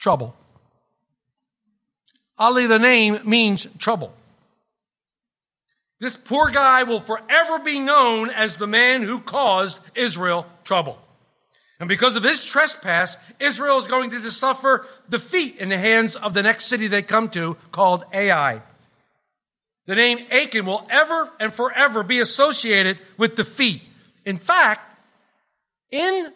trouble. 0.00 0.34
Oddly, 2.38 2.66
the 2.66 2.80
name 2.80 3.20
means 3.24 3.68
trouble. 3.78 4.12
This 6.00 6.16
poor 6.16 6.50
guy 6.50 6.82
will 6.82 7.02
forever 7.02 7.60
be 7.60 7.78
known 7.78 8.30
as 8.30 8.58
the 8.58 8.66
man 8.66 9.02
who 9.02 9.20
caused 9.20 9.78
Israel 9.94 10.44
trouble. 10.64 11.00
And 11.82 11.88
because 11.88 12.14
of 12.14 12.22
his 12.22 12.44
trespass, 12.44 13.16
Israel 13.40 13.76
is 13.76 13.88
going 13.88 14.10
to 14.10 14.30
suffer 14.30 14.86
defeat 15.10 15.56
in 15.56 15.68
the 15.68 15.76
hands 15.76 16.14
of 16.14 16.32
the 16.32 16.40
next 16.40 16.66
city 16.66 16.86
they 16.86 17.02
come 17.02 17.28
to 17.30 17.56
called 17.72 18.04
Ai. 18.12 18.62
The 19.86 19.96
name 19.96 20.20
Achan 20.30 20.64
will 20.64 20.86
ever 20.88 21.28
and 21.40 21.52
forever 21.52 22.04
be 22.04 22.20
associated 22.20 23.00
with 23.16 23.34
defeat. 23.34 23.82
In 24.24 24.38
fact, 24.38 24.96
in 25.90 26.32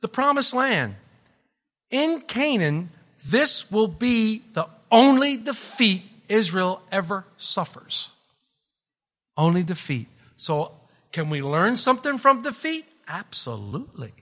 the 0.00 0.08
promised 0.08 0.54
land, 0.54 0.96
in 1.92 2.22
Canaan, 2.22 2.90
this 3.30 3.70
will 3.70 3.86
be 3.86 4.42
the 4.54 4.66
only 4.90 5.36
defeat 5.36 6.02
Israel 6.28 6.82
ever 6.90 7.24
suffers. 7.36 8.10
Only 9.36 9.62
defeat. 9.62 10.08
So, 10.36 10.72
can 11.12 11.30
we 11.30 11.42
learn 11.42 11.76
something 11.76 12.18
from 12.18 12.42
defeat? 12.42 12.86
Absolutely. 13.06 14.14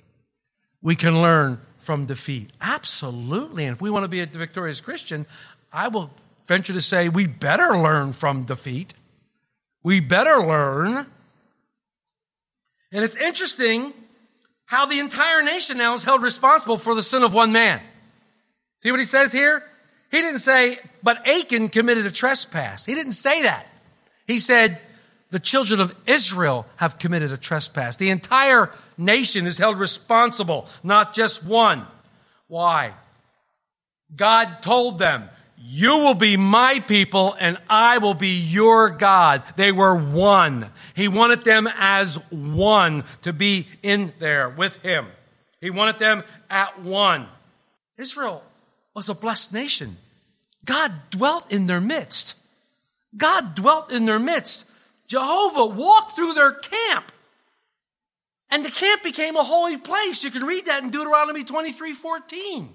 We 0.82 0.96
can 0.96 1.22
learn 1.22 1.60
from 1.78 2.06
defeat. 2.06 2.50
Absolutely. 2.60 3.64
And 3.66 3.74
if 3.74 3.80
we 3.80 3.90
want 3.90 4.04
to 4.04 4.08
be 4.08 4.20
a 4.20 4.26
victorious 4.26 4.80
Christian, 4.80 5.26
I 5.72 5.88
will 5.88 6.10
venture 6.46 6.72
to 6.72 6.80
say 6.80 7.08
we 7.08 7.26
better 7.26 7.78
learn 7.78 8.12
from 8.12 8.44
defeat. 8.44 8.94
We 9.82 10.00
better 10.00 10.44
learn. 10.44 11.06
And 12.92 13.04
it's 13.04 13.16
interesting 13.16 13.92
how 14.64 14.86
the 14.86 14.98
entire 14.98 15.42
nation 15.42 15.78
now 15.78 15.94
is 15.94 16.04
held 16.04 16.22
responsible 16.22 16.78
for 16.78 16.94
the 16.94 17.02
sin 17.02 17.22
of 17.22 17.32
one 17.32 17.52
man. 17.52 17.80
See 18.78 18.90
what 18.90 19.00
he 19.00 19.06
says 19.06 19.32
here? 19.32 19.62
He 20.10 20.20
didn't 20.20 20.40
say, 20.40 20.78
but 21.02 21.26
Achan 21.26 21.70
committed 21.70 22.06
a 22.06 22.10
trespass. 22.10 22.84
He 22.84 22.94
didn't 22.94 23.12
say 23.12 23.42
that. 23.42 23.66
He 24.26 24.38
said, 24.38 24.80
the 25.32 25.40
children 25.40 25.80
of 25.80 25.94
Israel 26.06 26.66
have 26.76 26.98
committed 26.98 27.32
a 27.32 27.38
trespass. 27.38 27.96
The 27.96 28.10
entire 28.10 28.70
nation 28.98 29.46
is 29.46 29.56
held 29.56 29.78
responsible, 29.78 30.68
not 30.84 31.14
just 31.14 31.42
one. 31.42 31.86
Why? 32.48 32.92
God 34.14 34.58
told 34.60 34.98
them, 34.98 35.30
you 35.56 35.98
will 35.98 36.14
be 36.14 36.36
my 36.36 36.80
people 36.80 37.34
and 37.40 37.56
I 37.70 37.96
will 37.98 38.12
be 38.12 38.36
your 38.40 38.90
God. 38.90 39.42
They 39.56 39.72
were 39.72 39.96
one. 39.96 40.70
He 40.94 41.08
wanted 41.08 41.44
them 41.44 41.66
as 41.78 42.16
one 42.30 43.04
to 43.22 43.32
be 43.32 43.68
in 43.82 44.12
there 44.18 44.50
with 44.50 44.76
him. 44.76 45.06
He 45.62 45.70
wanted 45.70 45.98
them 45.98 46.24
at 46.50 46.82
one. 46.82 47.26
Israel 47.96 48.42
was 48.94 49.08
a 49.08 49.14
blessed 49.14 49.54
nation. 49.54 49.96
God 50.66 50.92
dwelt 51.10 51.50
in 51.50 51.68
their 51.68 51.80
midst. 51.80 52.34
God 53.16 53.54
dwelt 53.54 53.92
in 53.92 54.04
their 54.04 54.18
midst. 54.18 54.66
Jehovah 55.12 55.66
walked 55.66 56.16
through 56.16 56.32
their 56.32 56.52
camp. 56.54 57.12
And 58.48 58.64
the 58.64 58.70
camp 58.70 59.02
became 59.02 59.36
a 59.36 59.44
holy 59.44 59.76
place. 59.76 60.24
You 60.24 60.30
can 60.30 60.44
read 60.44 60.64
that 60.66 60.82
in 60.82 60.88
Deuteronomy 60.88 61.44
23 61.44 61.92
14. 61.92 62.74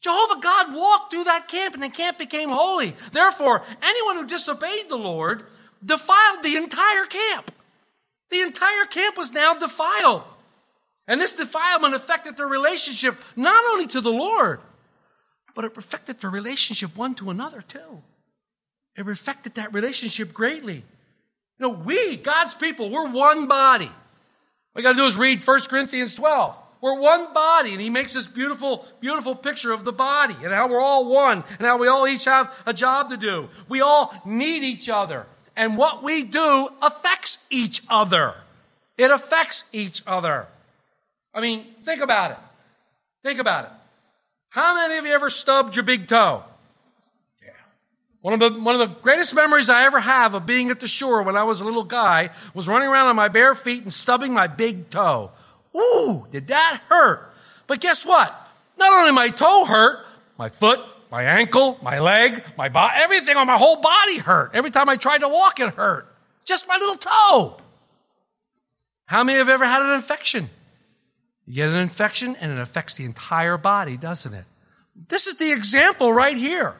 Jehovah 0.00 0.40
God 0.40 0.74
walked 0.74 1.12
through 1.12 1.24
that 1.24 1.48
camp 1.48 1.74
and 1.74 1.82
the 1.82 1.90
camp 1.90 2.16
became 2.16 2.48
holy. 2.48 2.94
Therefore, 3.12 3.62
anyone 3.82 4.16
who 4.16 4.26
disobeyed 4.26 4.88
the 4.88 4.96
Lord 4.96 5.44
defiled 5.84 6.42
the 6.42 6.56
entire 6.56 7.04
camp. 7.04 7.52
The 8.30 8.40
entire 8.40 8.86
camp 8.86 9.18
was 9.18 9.34
now 9.34 9.52
defiled. 9.52 10.22
And 11.06 11.20
this 11.20 11.34
defilement 11.34 11.94
affected 11.94 12.38
their 12.38 12.48
relationship 12.48 13.18
not 13.36 13.62
only 13.72 13.86
to 13.88 14.00
the 14.00 14.12
Lord, 14.12 14.60
but 15.54 15.66
it 15.66 15.76
affected 15.76 16.22
their 16.22 16.30
relationship 16.30 16.96
one 16.96 17.14
to 17.16 17.28
another 17.28 17.60
too. 17.60 18.00
It 18.96 19.06
affected 19.06 19.56
that 19.56 19.74
relationship 19.74 20.32
greatly. 20.32 20.84
You 21.60 21.66
know, 21.66 21.82
we, 21.84 22.16
God's 22.16 22.54
people, 22.54 22.88
we're 22.88 23.10
one 23.10 23.46
body. 23.46 23.84
All 23.84 23.92
we 24.74 24.82
got 24.82 24.92
to 24.92 24.98
do 24.98 25.04
is 25.04 25.18
read 25.18 25.46
1 25.46 25.60
Corinthians 25.68 26.14
12. 26.14 26.56
We're 26.80 26.98
one 26.98 27.34
body, 27.34 27.72
and 27.72 27.80
he 27.82 27.90
makes 27.90 28.14
this 28.14 28.26
beautiful, 28.26 28.86
beautiful 29.00 29.34
picture 29.34 29.70
of 29.70 29.84
the 29.84 29.92
body 29.92 30.34
and 30.42 30.54
how 30.54 30.68
we're 30.68 30.80
all 30.80 31.04
one 31.04 31.44
and 31.58 31.66
how 31.66 31.76
we 31.76 31.88
all 31.88 32.08
each 32.08 32.24
have 32.24 32.50
a 32.64 32.72
job 32.72 33.10
to 33.10 33.18
do. 33.18 33.50
We 33.68 33.82
all 33.82 34.14
need 34.24 34.62
each 34.62 34.88
other. 34.88 35.26
And 35.54 35.76
what 35.76 36.02
we 36.02 36.22
do 36.22 36.68
affects 36.80 37.44
each 37.50 37.82
other. 37.90 38.34
It 38.96 39.10
affects 39.10 39.64
each 39.72 40.02
other. 40.06 40.46
I 41.34 41.42
mean, 41.42 41.66
think 41.84 42.00
about 42.00 42.30
it. 42.30 42.38
Think 43.22 43.38
about 43.38 43.66
it. 43.66 43.70
How 44.48 44.74
many 44.74 44.96
of 44.96 45.04
you 45.04 45.12
ever 45.12 45.28
stubbed 45.28 45.76
your 45.76 45.84
big 45.84 46.08
toe? 46.08 46.44
One 48.22 48.34
of, 48.34 48.40
the, 48.40 48.60
one 48.60 48.78
of 48.78 48.80
the 48.80 48.94
greatest 49.00 49.34
memories 49.34 49.70
I 49.70 49.84
ever 49.86 49.98
have 49.98 50.34
of 50.34 50.44
being 50.44 50.70
at 50.70 50.80
the 50.80 50.88
shore 50.88 51.22
when 51.22 51.36
I 51.36 51.44
was 51.44 51.62
a 51.62 51.64
little 51.64 51.84
guy 51.84 52.30
was 52.52 52.68
running 52.68 52.88
around 52.88 53.08
on 53.08 53.16
my 53.16 53.28
bare 53.28 53.54
feet 53.54 53.82
and 53.82 53.92
stubbing 53.92 54.34
my 54.34 54.46
big 54.46 54.90
toe. 54.90 55.30
Ooh, 55.74 56.26
did 56.30 56.48
that 56.48 56.80
hurt? 56.88 57.32
But 57.66 57.80
guess 57.80 58.04
what? 58.04 58.30
Not 58.78 58.92
only 58.92 59.12
my 59.12 59.30
toe 59.30 59.64
hurt, 59.64 60.04
my 60.36 60.50
foot, 60.50 60.80
my 61.10 61.22
ankle, 61.22 61.78
my 61.82 61.98
leg, 61.98 62.44
my 62.58 62.68
body, 62.68 62.94
everything 62.96 63.36
on 63.36 63.46
my 63.46 63.56
whole 63.56 63.80
body 63.80 64.18
hurt. 64.18 64.50
Every 64.52 64.70
time 64.70 64.88
I 64.88 64.96
tried 64.96 65.18
to 65.18 65.28
walk, 65.28 65.58
it 65.60 65.74
hurt. 65.74 66.06
Just 66.44 66.68
my 66.68 66.76
little 66.76 66.96
toe. 66.96 67.60
How 69.06 69.24
many 69.24 69.38
have 69.38 69.48
ever 69.48 69.64
had 69.64 69.82
an 69.82 69.94
infection? 69.94 70.50
You 71.46 71.54
get 71.54 71.70
an 71.70 71.76
infection 71.76 72.36
and 72.36 72.52
it 72.52 72.58
affects 72.58 72.94
the 72.94 73.04
entire 73.04 73.56
body, 73.56 73.96
doesn't 73.96 74.34
it? 74.34 74.44
This 75.08 75.26
is 75.26 75.36
the 75.36 75.52
example 75.52 76.12
right 76.12 76.36
here. 76.36 76.76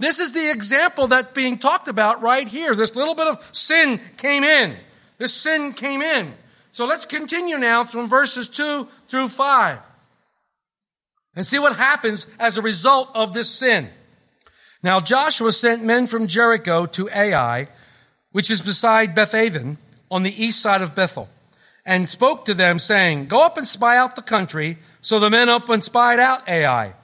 This 0.00 0.18
is 0.18 0.32
the 0.32 0.50
example 0.50 1.08
that's 1.08 1.32
being 1.32 1.58
talked 1.58 1.86
about 1.86 2.22
right 2.22 2.48
here. 2.48 2.74
This 2.74 2.96
little 2.96 3.14
bit 3.14 3.26
of 3.26 3.46
sin 3.52 4.00
came 4.16 4.44
in. 4.44 4.74
This 5.18 5.34
sin 5.34 5.74
came 5.74 6.00
in. 6.00 6.32
So 6.72 6.86
let's 6.86 7.04
continue 7.04 7.58
now 7.58 7.84
from 7.84 8.08
verses 8.08 8.48
2 8.48 8.88
through 9.06 9.28
5. 9.28 9.78
and 11.36 11.46
see 11.46 11.58
what 11.58 11.76
happens 11.76 12.26
as 12.38 12.56
a 12.56 12.62
result 12.62 13.10
of 13.14 13.34
this 13.34 13.50
sin. 13.50 13.90
Now 14.82 15.00
Joshua 15.00 15.52
sent 15.52 15.84
men 15.84 16.06
from 16.06 16.26
Jericho 16.26 16.86
to 16.86 17.10
Ai, 17.10 17.68
which 18.32 18.50
is 18.50 18.62
beside 18.62 19.14
Bethaven, 19.14 19.76
on 20.10 20.22
the 20.22 20.44
east 20.44 20.62
side 20.62 20.80
of 20.80 20.94
Bethel, 20.94 21.28
and 21.84 22.08
spoke 22.08 22.46
to 22.46 22.54
them, 22.54 22.78
saying, 22.78 23.26
Go 23.26 23.42
up 23.42 23.58
and 23.58 23.68
spy 23.68 23.98
out 23.98 24.16
the 24.16 24.22
country. 24.22 24.78
So 25.02 25.20
the 25.20 25.30
men 25.30 25.50
up 25.50 25.68
and 25.68 25.84
spied 25.84 26.18
out 26.18 26.48
Ai. 26.48 26.94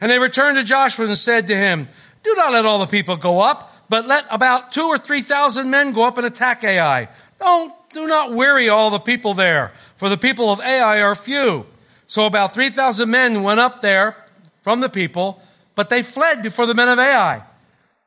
And 0.00 0.10
they 0.10 0.18
returned 0.18 0.58
to 0.58 0.64
Joshua 0.64 1.06
and 1.06 1.18
said 1.18 1.46
to 1.46 1.56
him, 1.56 1.88
Do 2.22 2.34
not 2.36 2.52
let 2.52 2.66
all 2.66 2.78
the 2.78 2.86
people 2.86 3.16
go 3.16 3.40
up, 3.40 3.72
but 3.88 4.06
let 4.06 4.24
about 4.30 4.72
two 4.72 4.84
or 4.84 4.98
three 4.98 5.22
thousand 5.22 5.70
men 5.70 5.92
go 5.92 6.04
up 6.04 6.18
and 6.18 6.26
attack 6.26 6.64
Ai. 6.64 7.08
Don't, 7.38 7.74
do 7.92 8.06
not 8.06 8.32
weary 8.32 8.68
all 8.68 8.90
the 8.90 9.00
people 9.00 9.34
there, 9.34 9.72
for 9.96 10.08
the 10.08 10.16
people 10.16 10.50
of 10.50 10.60
Ai 10.60 11.00
are 11.00 11.14
few. 11.14 11.66
So 12.06 12.26
about 12.26 12.54
3,000 12.54 13.10
men 13.10 13.42
went 13.42 13.58
up 13.58 13.80
there 13.80 14.16
from 14.62 14.80
the 14.80 14.88
people, 14.88 15.40
but 15.74 15.88
they 15.88 16.02
fled 16.02 16.42
before 16.42 16.66
the 16.66 16.74
men 16.74 16.88
of 16.88 16.98
Ai. 16.98 17.42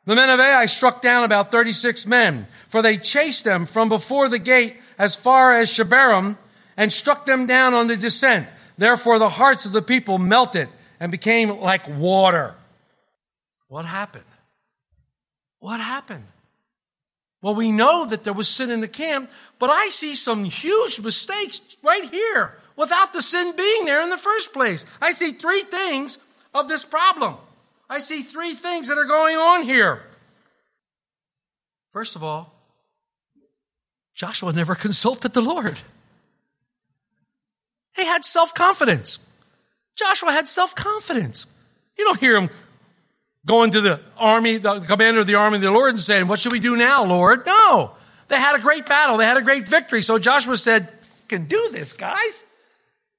The 0.05 0.15
men 0.15 0.29
of 0.29 0.39
Ai 0.39 0.67
struck 0.67 1.01
down 1.01 1.23
about 1.23 1.51
36 1.51 2.05
men, 2.05 2.45
for 2.69 2.81
they 2.81 2.97
chased 2.97 3.43
them 3.43 3.65
from 3.65 3.89
before 3.89 4.29
the 4.29 4.39
gate 4.39 4.75
as 4.97 5.15
far 5.15 5.59
as 5.59 5.71
Shebarim 5.71 6.37
and 6.77 6.93
struck 6.93 7.25
them 7.25 7.47
down 7.47 7.73
on 7.73 7.87
the 7.87 7.97
descent. 7.97 8.47
Therefore 8.77 9.17
the 9.17 9.29
hearts 9.29 9.65
of 9.65 9.71
the 9.71 9.81
people 9.81 10.17
melted 10.17 10.69
and 10.99 11.11
became 11.11 11.49
like 11.49 11.87
water. 11.89 12.53
What 13.75 13.83
happened? 13.83 14.23
What 15.59 15.81
happened? 15.81 16.23
Well, 17.41 17.55
we 17.55 17.73
know 17.73 18.05
that 18.05 18.23
there 18.23 18.31
was 18.31 18.47
sin 18.47 18.71
in 18.71 18.79
the 18.79 18.87
camp, 18.87 19.29
but 19.59 19.69
I 19.69 19.89
see 19.89 20.15
some 20.15 20.45
huge 20.45 21.01
mistakes 21.01 21.59
right 21.83 22.09
here 22.09 22.57
without 22.77 23.11
the 23.11 23.21
sin 23.21 23.53
being 23.53 23.83
there 23.83 24.01
in 24.01 24.09
the 24.09 24.17
first 24.17 24.53
place. 24.53 24.85
I 25.01 25.11
see 25.11 25.33
three 25.33 25.63
things 25.63 26.17
of 26.53 26.69
this 26.69 26.85
problem. 26.85 27.35
I 27.89 27.99
see 27.99 28.23
three 28.23 28.53
things 28.53 28.87
that 28.87 28.97
are 28.97 29.03
going 29.03 29.35
on 29.35 29.63
here. 29.63 30.03
First 31.91 32.15
of 32.15 32.23
all, 32.23 32.53
Joshua 34.13 34.53
never 34.53 34.75
consulted 34.87 35.33
the 35.33 35.41
Lord. 35.41 35.77
He 37.97 38.05
had 38.05 38.23
self 38.23 38.53
confidence. 38.53 39.19
Joshua 39.97 40.31
had 40.31 40.47
self 40.47 40.75
confidence. 40.75 41.45
You 41.97 42.05
don't 42.05 42.21
hear 42.21 42.37
him 42.37 42.49
going 43.45 43.71
to 43.71 43.81
the 43.81 43.99
army, 44.17 44.57
the 44.57 44.79
commander 44.81 45.21
of 45.21 45.27
the 45.27 45.35
army 45.35 45.57
of 45.57 45.61
the 45.61 45.71
Lord 45.71 45.93
and 45.93 46.01
saying, 46.01 46.27
What 46.27 46.39
should 46.39 46.51
we 46.51 46.59
do 46.59 46.75
now, 46.75 47.05
Lord? 47.05 47.45
No. 47.45 47.91
They 48.27 48.37
had 48.37 48.55
a 48.55 48.61
great 48.61 48.87
battle. 48.87 49.17
They 49.17 49.25
had 49.25 49.37
a 49.37 49.43
great 49.43 49.67
victory. 49.67 50.01
So 50.01 50.17
Joshua 50.17 50.57
said, 50.57 50.87
We 50.89 51.27
can 51.37 51.45
do 51.45 51.69
this, 51.71 51.93
guys. 51.93 52.43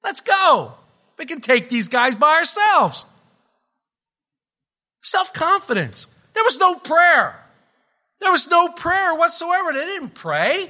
Let's 0.03 0.21
go. 0.21 0.73
We 1.17 1.25
can 1.25 1.41
take 1.41 1.69
these 1.69 1.89
guys 1.89 2.15
by 2.15 2.35
ourselves. 2.35 3.05
Self 5.01 5.33
confidence. 5.33 6.07
There 6.33 6.43
was 6.43 6.59
no 6.59 6.75
prayer. 6.75 7.35
There 8.19 8.31
was 8.31 8.47
no 8.47 8.69
prayer 8.69 9.15
whatsoever. 9.15 9.73
They 9.73 9.85
didn't 9.85 10.13
pray. 10.13 10.69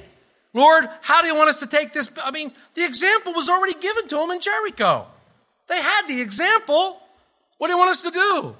Lord, 0.54 0.88
how 1.02 1.22
do 1.22 1.28
you 1.28 1.34
want 1.34 1.50
us 1.50 1.60
to 1.60 1.66
take 1.66 1.92
this? 1.92 2.10
I 2.22 2.30
mean, 2.30 2.52
the 2.74 2.84
example 2.84 3.34
was 3.34 3.48
already 3.48 3.74
given 3.74 4.08
to 4.08 4.16
them 4.16 4.30
in 4.30 4.40
Jericho. 4.40 5.06
They 5.66 5.80
had 5.80 6.02
the 6.08 6.20
example. 6.20 7.00
What 7.58 7.68
do 7.68 7.72
you 7.72 7.78
want 7.78 7.90
us 7.90 8.02
to 8.02 8.10
do? 8.10 8.56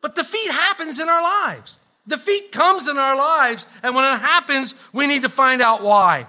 But 0.00 0.14
defeat 0.14 0.50
happens 0.50 0.98
in 0.98 1.08
our 1.08 1.22
lives. 1.22 1.78
Defeat 2.08 2.50
comes 2.52 2.88
in 2.88 2.96
our 2.96 3.16
lives, 3.16 3.66
and 3.82 3.94
when 3.94 4.04
it 4.04 4.18
happens, 4.18 4.74
we 4.92 5.06
need 5.06 5.22
to 5.22 5.28
find 5.28 5.60
out 5.62 5.82
why. 5.82 6.26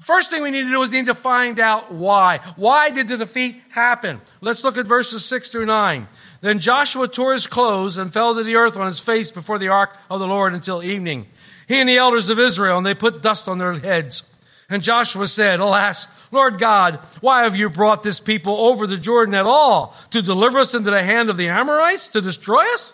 First 0.00 0.28
thing 0.28 0.42
we 0.42 0.50
need 0.50 0.64
to 0.64 0.70
do 0.70 0.82
is 0.82 0.90
need 0.90 1.06
to 1.06 1.14
find 1.14 1.58
out 1.58 1.90
why. 1.90 2.40
Why 2.56 2.90
did 2.90 3.08
the 3.08 3.16
defeat 3.16 3.56
happen? 3.70 4.20
Let's 4.42 4.62
look 4.62 4.76
at 4.76 4.86
verses 4.86 5.24
6 5.24 5.48
through 5.48 5.66
9. 5.66 6.06
Then 6.42 6.58
Joshua 6.58 7.08
tore 7.08 7.32
his 7.32 7.46
clothes 7.46 7.96
and 7.96 8.12
fell 8.12 8.34
to 8.34 8.44
the 8.44 8.56
earth 8.56 8.76
on 8.76 8.86
his 8.86 9.00
face 9.00 9.30
before 9.30 9.58
the 9.58 9.68
ark 9.68 9.96
of 10.10 10.20
the 10.20 10.26
Lord 10.26 10.52
until 10.52 10.82
evening. 10.82 11.26
He 11.66 11.80
and 11.80 11.88
the 11.88 11.96
elders 11.96 12.28
of 12.28 12.38
Israel, 12.38 12.76
and 12.76 12.86
they 12.86 12.94
put 12.94 13.22
dust 13.22 13.48
on 13.48 13.56
their 13.56 13.72
heads. 13.72 14.22
And 14.68 14.82
Joshua 14.82 15.28
said, 15.28 15.60
Alas, 15.60 16.08
Lord 16.32 16.58
God, 16.58 16.96
why 17.20 17.44
have 17.44 17.54
you 17.54 17.70
brought 17.70 18.02
this 18.02 18.18
people 18.18 18.56
over 18.56 18.86
the 18.86 18.96
Jordan 18.96 19.34
at 19.34 19.46
all? 19.46 19.94
To 20.10 20.22
deliver 20.22 20.58
us 20.58 20.74
into 20.74 20.90
the 20.90 21.02
hand 21.02 21.30
of 21.30 21.36
the 21.36 21.48
Amorites? 21.48 22.08
To 22.08 22.20
destroy 22.20 22.62
us? 22.74 22.92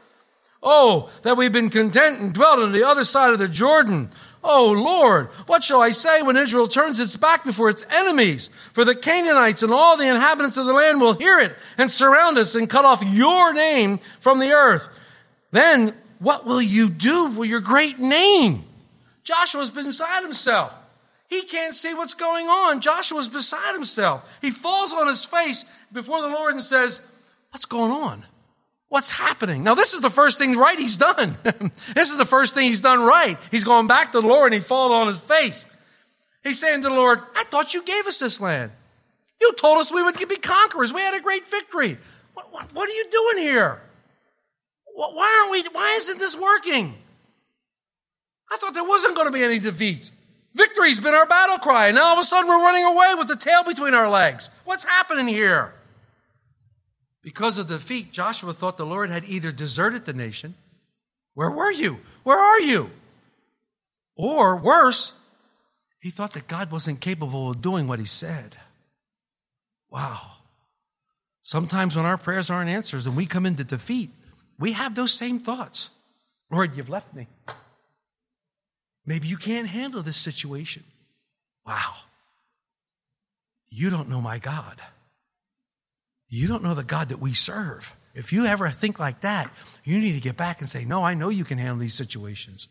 Oh, 0.63 1.11
that 1.23 1.37
we've 1.37 1.53
been 1.53 1.71
content 1.71 2.21
and 2.21 2.33
dwelt 2.33 2.61
on 2.61 2.73
the 2.73 2.87
other 2.87 3.05
side 3.05 3.33
of 3.33 3.39
the 3.39 3.49
Jordan. 3.49 4.11
Oh 4.45 4.73
Lord, 4.73 5.29
what 5.47 5.65
shall 5.65 5.81
I 5.81 5.91
say 5.91 6.23
when 6.23 6.37
Israel 6.37 6.69
turns 6.69 7.01
its 7.01 7.17
back 7.17 7.45
before 7.45 7.69
its 7.69 7.85
enemies? 7.91 8.51
For 8.73 8.85
the 8.85 8.95
Canaanites 8.95 9.63
and 9.63 9.73
all 9.73 9.97
the 9.97 10.09
inhabitants 10.09 10.57
of 10.57 10.67
the 10.67 10.73
land 10.73 11.01
will 11.01 11.15
hear 11.15 11.39
it 11.41 11.57
and 11.79 11.91
surround 11.91 12.39
us 12.39 12.55
and 12.55 12.69
cut 12.69 12.85
off 12.85 13.03
your 13.05 13.53
name 13.55 13.99
from 14.21 14.39
the 14.41 14.53
earth. 14.53 14.89
Then 15.53 15.95
what 16.19 16.45
will 16.45 16.63
you 16.63 16.89
do 16.89 17.31
with 17.31 17.49
your 17.49 17.61
great 17.61 17.99
name? 17.99 18.65
Joshua's 19.25 19.71
beside 19.71 20.23
himself. 20.23 20.75
He 21.33 21.45
can't 21.45 21.75
see 21.75 21.95
what's 21.95 22.13
going 22.13 22.47
on. 22.47 22.83
Joshua's 22.83 23.31
beside 23.31 23.73
himself. 23.73 24.31
He 24.43 24.51
falls 24.51 24.93
on 24.93 25.07
his 25.07 25.25
face 25.25 25.65
before 25.91 26.21
the 26.21 26.29
Lord 26.29 26.53
and 26.53 26.63
says, 26.63 27.01
What's 27.51 27.65
going 27.65 27.91
on? 27.91 28.27
What's 28.91 29.09
happening? 29.09 29.65
Now, 29.65 29.75
this 29.75 29.95
is 29.95 30.03
the 30.03 30.11
first 30.11 30.37
thing 30.37 30.59
right 30.59 30.79
he's 30.79 30.99
done. 30.99 31.39
this 31.95 32.11
is 32.11 32.19
the 32.19 32.27
first 32.27 32.55
thing 32.55 32.65
he's 32.65 32.83
done 32.83 33.01
right. 33.01 33.39
He's 33.51 33.65
gone 33.65 33.87
back 33.87 34.13
to 34.13 34.21
the 34.21 34.27
Lord 34.27 34.53
and 34.53 34.61
he 34.63 34.67
falls 34.67 34.93
on 34.93 35.07
his 35.07 35.21
face. 35.21 35.65
He's 36.45 36.61
saying 36.61 36.83
to 36.83 36.91
the 36.91 36.95
Lord, 36.95 37.21
I 37.35 37.45
thought 37.45 37.73
you 37.73 37.83
gave 37.83 38.07
us 38.07 38.19
this 38.19 38.39
land. 38.39 38.71
You 39.41 39.55
told 39.55 39.79
us 39.79 39.91
we 39.91 40.03
would 40.03 40.17
be 40.29 40.37
conquerors. 40.37 40.93
We 40.93 41.01
had 41.01 41.15
a 41.15 41.23
great 41.23 41.49
victory. 41.49 41.97
What, 42.35 42.53
what, 42.53 42.75
what 42.75 42.91
are 42.91 42.93
you 42.93 43.07
doing 43.11 43.47
here? 43.47 43.81
Why 44.95 45.41
aren't 45.41 45.51
we, 45.51 45.75
why 45.75 45.95
isn't 45.97 46.19
this 46.19 46.37
working? 46.37 46.95
I 48.53 48.59
thought 48.59 48.75
there 48.75 48.85
wasn't 48.85 49.17
going 49.17 49.29
to 49.29 49.33
be 49.33 49.43
any 49.43 49.59
defeats. 49.59 50.13
Victory's 50.55 51.01
been 51.01 51.15
our 51.15 51.27
battle 51.27 51.59
cry. 51.59 51.89
And 51.89 51.97
now 51.97 52.07
all 52.07 52.13
of 52.15 52.19
a 52.19 52.25
sudden 52.25 52.49
we're 52.49 52.63
running 52.63 52.85
away 52.85 53.15
with 53.17 53.29
the 53.29 53.37
tail 53.37 53.65
between 53.65 53.95
our 53.95 54.11
legs. 54.11 54.51
What's 54.65 54.85
happening 54.85 55.27
here? 55.27 55.75
Because 57.23 57.59
of 57.59 57.69
defeat, 57.69 58.13
Joshua 58.13 58.53
thought 58.53 58.77
the 58.77 58.87
Lord 58.87 59.11
had 59.11 59.25
either 59.25 59.53
deserted 59.53 60.05
the 60.05 60.13
nation. 60.13 60.55
Where 61.35 61.51
were 61.51 61.71
you? 61.71 62.01
Where 62.25 62.39
are 62.39 62.61
you? 62.61 62.91
Or 64.17 64.57
worse, 64.57 65.13
he 66.01 66.11
thought 66.11 66.33
that 66.35 66.49
God 66.49 66.71
wasn't 66.71 67.01
capable 67.01 67.51
of 67.51 67.63
doing 67.63 67.87
what 67.87 68.01
he 68.01 68.05
said. 68.05 68.57
Wow. 69.91 70.33
Sometimes 71.43 71.97
when 71.97 72.05
our 72.05 72.19
prayers 72.19 72.51
aren't 72.51 72.71
answered 72.71 73.07
and 73.07 73.17
we 73.17 73.25
come 73.25 73.47
into 73.47 73.65
defeat, 73.65 74.11
we 74.59 74.73
have 74.73 74.95
those 74.95 75.13
same 75.13 75.39
thoughts. 75.39 75.91
Lord, 76.51 76.77
you've 76.77 76.91
left 76.91 77.15
me. 77.15 77.29
Maybe 79.05 79.29
you 79.29 79.37
can't 79.37 79.69
handle 79.69 80.03
this 80.03 80.17
situation. 80.17 80.85
Wow. 81.67 81.95
You 83.69 83.91
don't 83.91 84.09
know 84.09 84.21
my 84.21 84.39
God. 84.39 84.81
You 86.29 86.49
don't 86.49 86.63
know 86.63 86.75
the 86.75 86.85
God 86.85 87.11
that 87.11 87.21
we 87.21 87.35
serve. 87.35 87.95
If 88.15 88.33
you 88.33 88.47
ever 88.47 88.69
think 88.71 89.01
like 89.01 89.23
that, 89.23 89.51
you 89.85 89.99
need 89.99 90.13
to 90.13 90.21
get 90.21 90.37
back 90.37 90.61
and 90.61 90.69
say, 90.69 90.85
No, 90.85 91.03
I 91.03 91.15
know 91.15 91.31
you 91.31 91.45
can 91.45 91.59
handle 91.59 91.79
these 91.79 91.95
situations. 91.95 92.69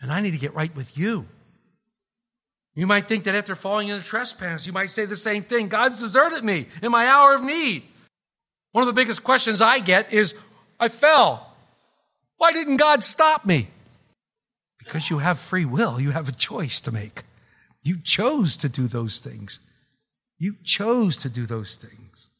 And 0.00 0.12
I 0.12 0.20
need 0.20 0.30
to 0.30 0.38
get 0.38 0.54
right 0.54 0.74
with 0.74 0.96
you. 0.96 1.26
You 2.74 2.86
might 2.86 3.08
think 3.08 3.24
that 3.24 3.34
after 3.34 3.56
falling 3.56 3.88
into 3.88 4.04
trespass, 4.04 4.66
you 4.66 4.72
might 4.72 4.90
say 4.90 5.04
the 5.04 5.16
same 5.16 5.42
thing 5.42 5.66
God's 5.66 5.98
deserted 5.98 6.44
me 6.44 6.68
in 6.80 6.92
my 6.92 7.06
hour 7.06 7.34
of 7.34 7.42
need. 7.42 7.82
One 8.70 8.82
of 8.82 8.86
the 8.86 8.92
biggest 8.92 9.24
questions 9.24 9.60
I 9.60 9.80
get 9.80 10.12
is 10.12 10.36
I 10.78 10.88
fell. 10.88 11.52
Why 12.36 12.52
didn't 12.52 12.76
God 12.76 13.02
stop 13.02 13.44
me? 13.44 13.68
Because 14.88 15.10
you 15.10 15.18
have 15.18 15.38
free 15.38 15.66
will, 15.66 16.00
you 16.00 16.12
have 16.12 16.30
a 16.30 16.32
choice 16.32 16.80
to 16.80 16.90
make. 16.90 17.24
You 17.84 17.98
chose 18.02 18.56
to 18.58 18.70
do 18.70 18.86
those 18.86 19.20
things. 19.20 19.60
You 20.38 20.54
chose 20.64 21.18
to 21.18 21.28
do 21.28 21.44
those 21.44 21.76
things. 21.76 22.30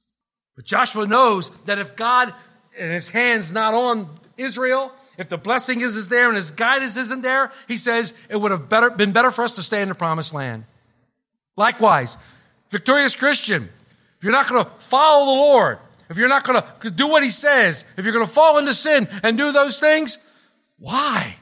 But 0.57 0.65
Joshua 0.65 1.07
knows 1.07 1.51
that 1.67 1.79
if 1.79 1.95
God 1.95 2.33
and 2.79 2.91
his 2.91 3.11
hand's 3.11 3.53
not 3.53 3.75
on 3.75 4.09
Israel, 4.39 4.91
if 5.19 5.29
the 5.29 5.37
blessing 5.37 5.83
is, 5.83 5.95
is 5.95 6.09
there 6.09 6.29
and 6.29 6.37
his 6.37 6.51
guidance 6.51 6.97
isn't 6.97 7.21
there, 7.21 7.53
he 7.67 7.77
says 7.77 8.15
it 8.31 8.37
would 8.37 8.51
have 8.51 8.71
better, 8.71 8.89
been 8.89 9.13
better 9.13 9.31
for 9.31 9.45
us 9.45 9.53
to 9.57 9.63
stay 9.63 9.83
in 9.83 9.91
the 9.91 9.95
promised 9.95 10.33
land. 10.33 10.65
Likewise, 11.55 12.17
victorious 12.71 13.15
Christian, 13.15 13.65
if 13.65 14.23
you're 14.25 14.33
not 14.33 14.49
going 14.49 14.65
to 14.65 14.71
follow 14.79 15.27
the 15.27 15.39
Lord, 15.39 15.79
if 16.09 16.17
you're 16.17 16.29
not 16.29 16.45
going 16.45 16.63
to 16.81 16.91
do 16.91 17.09
what 17.09 17.23
he 17.23 17.29
says, 17.29 17.85
if 17.99 18.07
you're 18.07 18.15
going 18.15 18.25
to 18.25 18.33
fall 18.33 18.57
into 18.57 18.73
sin 18.73 19.07
and 19.23 19.37
do 19.37 19.53
those 19.53 19.79
things, 19.79 20.17
why? 20.79 21.37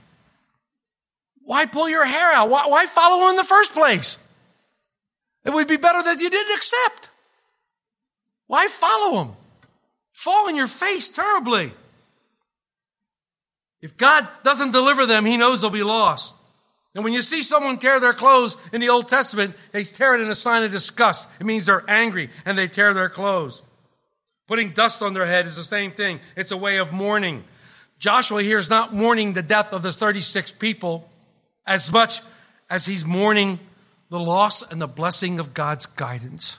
Why 1.47 1.65
pull 1.67 1.89
your 1.89 2.05
hair 2.05 2.33
out? 2.33 2.51
Why, 2.51 2.67
why 2.67 2.87
follow 2.87 3.25
him 3.25 3.31
in 3.31 3.37
the 3.37 3.45
first 3.45 3.73
place? 3.73 4.19
It 5.45 5.55
would 5.55 5.69
be 5.69 5.77
better 5.77 6.03
that 6.03 6.21
you 6.21 6.29
didn't 6.29 6.57
accept. 6.57 7.09
Why 8.49 8.67
follow 8.67 9.23
him? 9.23 9.37
Fall 10.11 10.49
in 10.49 10.57
your 10.57 10.67
face 10.67 11.09
terribly. 11.09 11.73
If 13.81 13.97
God 13.97 14.29
doesn't 14.43 14.73
deliver 14.73 15.07
them, 15.07 15.25
he 15.25 15.37
knows 15.37 15.61
they'll 15.61 15.71
be 15.71 15.85
lost. 15.85 16.35
And 16.97 17.05
when 17.05 17.13
you 17.13 17.23
see 17.23 17.43
someone 17.43 17.79
tear 17.79 18.01
their 18.01 18.13
clothes 18.13 18.57
in 18.73 18.81
the 18.81 18.89
Old 18.89 19.07
Testament, 19.07 19.55
they 19.71 19.85
tear 19.85 20.17
it 20.17 20.23
in 20.23 20.29
a 20.29 20.35
sign 20.35 20.65
of 20.65 20.73
disgust. 20.73 21.29
It 21.39 21.47
means 21.47 21.67
they're 21.67 21.89
angry 21.89 22.31
and 22.45 22.59
they 22.59 22.67
tear 22.67 22.93
their 22.93 23.09
clothes. 23.09 23.63
Putting 24.49 24.71
dust 24.71 25.01
on 25.01 25.15
their 25.15 25.27
head 25.27 25.47
is 25.47 25.55
the 25.55 25.63
same 25.63 25.93
thing. 25.93 26.19
It's 26.35 26.51
a 26.51 26.57
way 26.57 26.79
of 26.79 26.93
mourning. 26.93 27.45
Joshua 28.01 28.43
here 28.43 28.59
is 28.59 28.69
not 28.69 28.93
mourning 28.93 29.35
the 29.35 29.43
death 29.43 29.73
of 29.73 29.83
the 29.83 29.93
36 29.93 30.51
people 30.53 31.09
as 31.67 31.93
much 31.93 32.21
as 32.71 32.87
he's 32.87 33.05
mourning 33.05 33.59
the 34.09 34.19
loss 34.19 34.63
and 34.63 34.81
the 34.81 34.87
blessing 34.87 35.39
of 35.41 35.55
God's 35.55 35.87
guidance. 35.87 36.59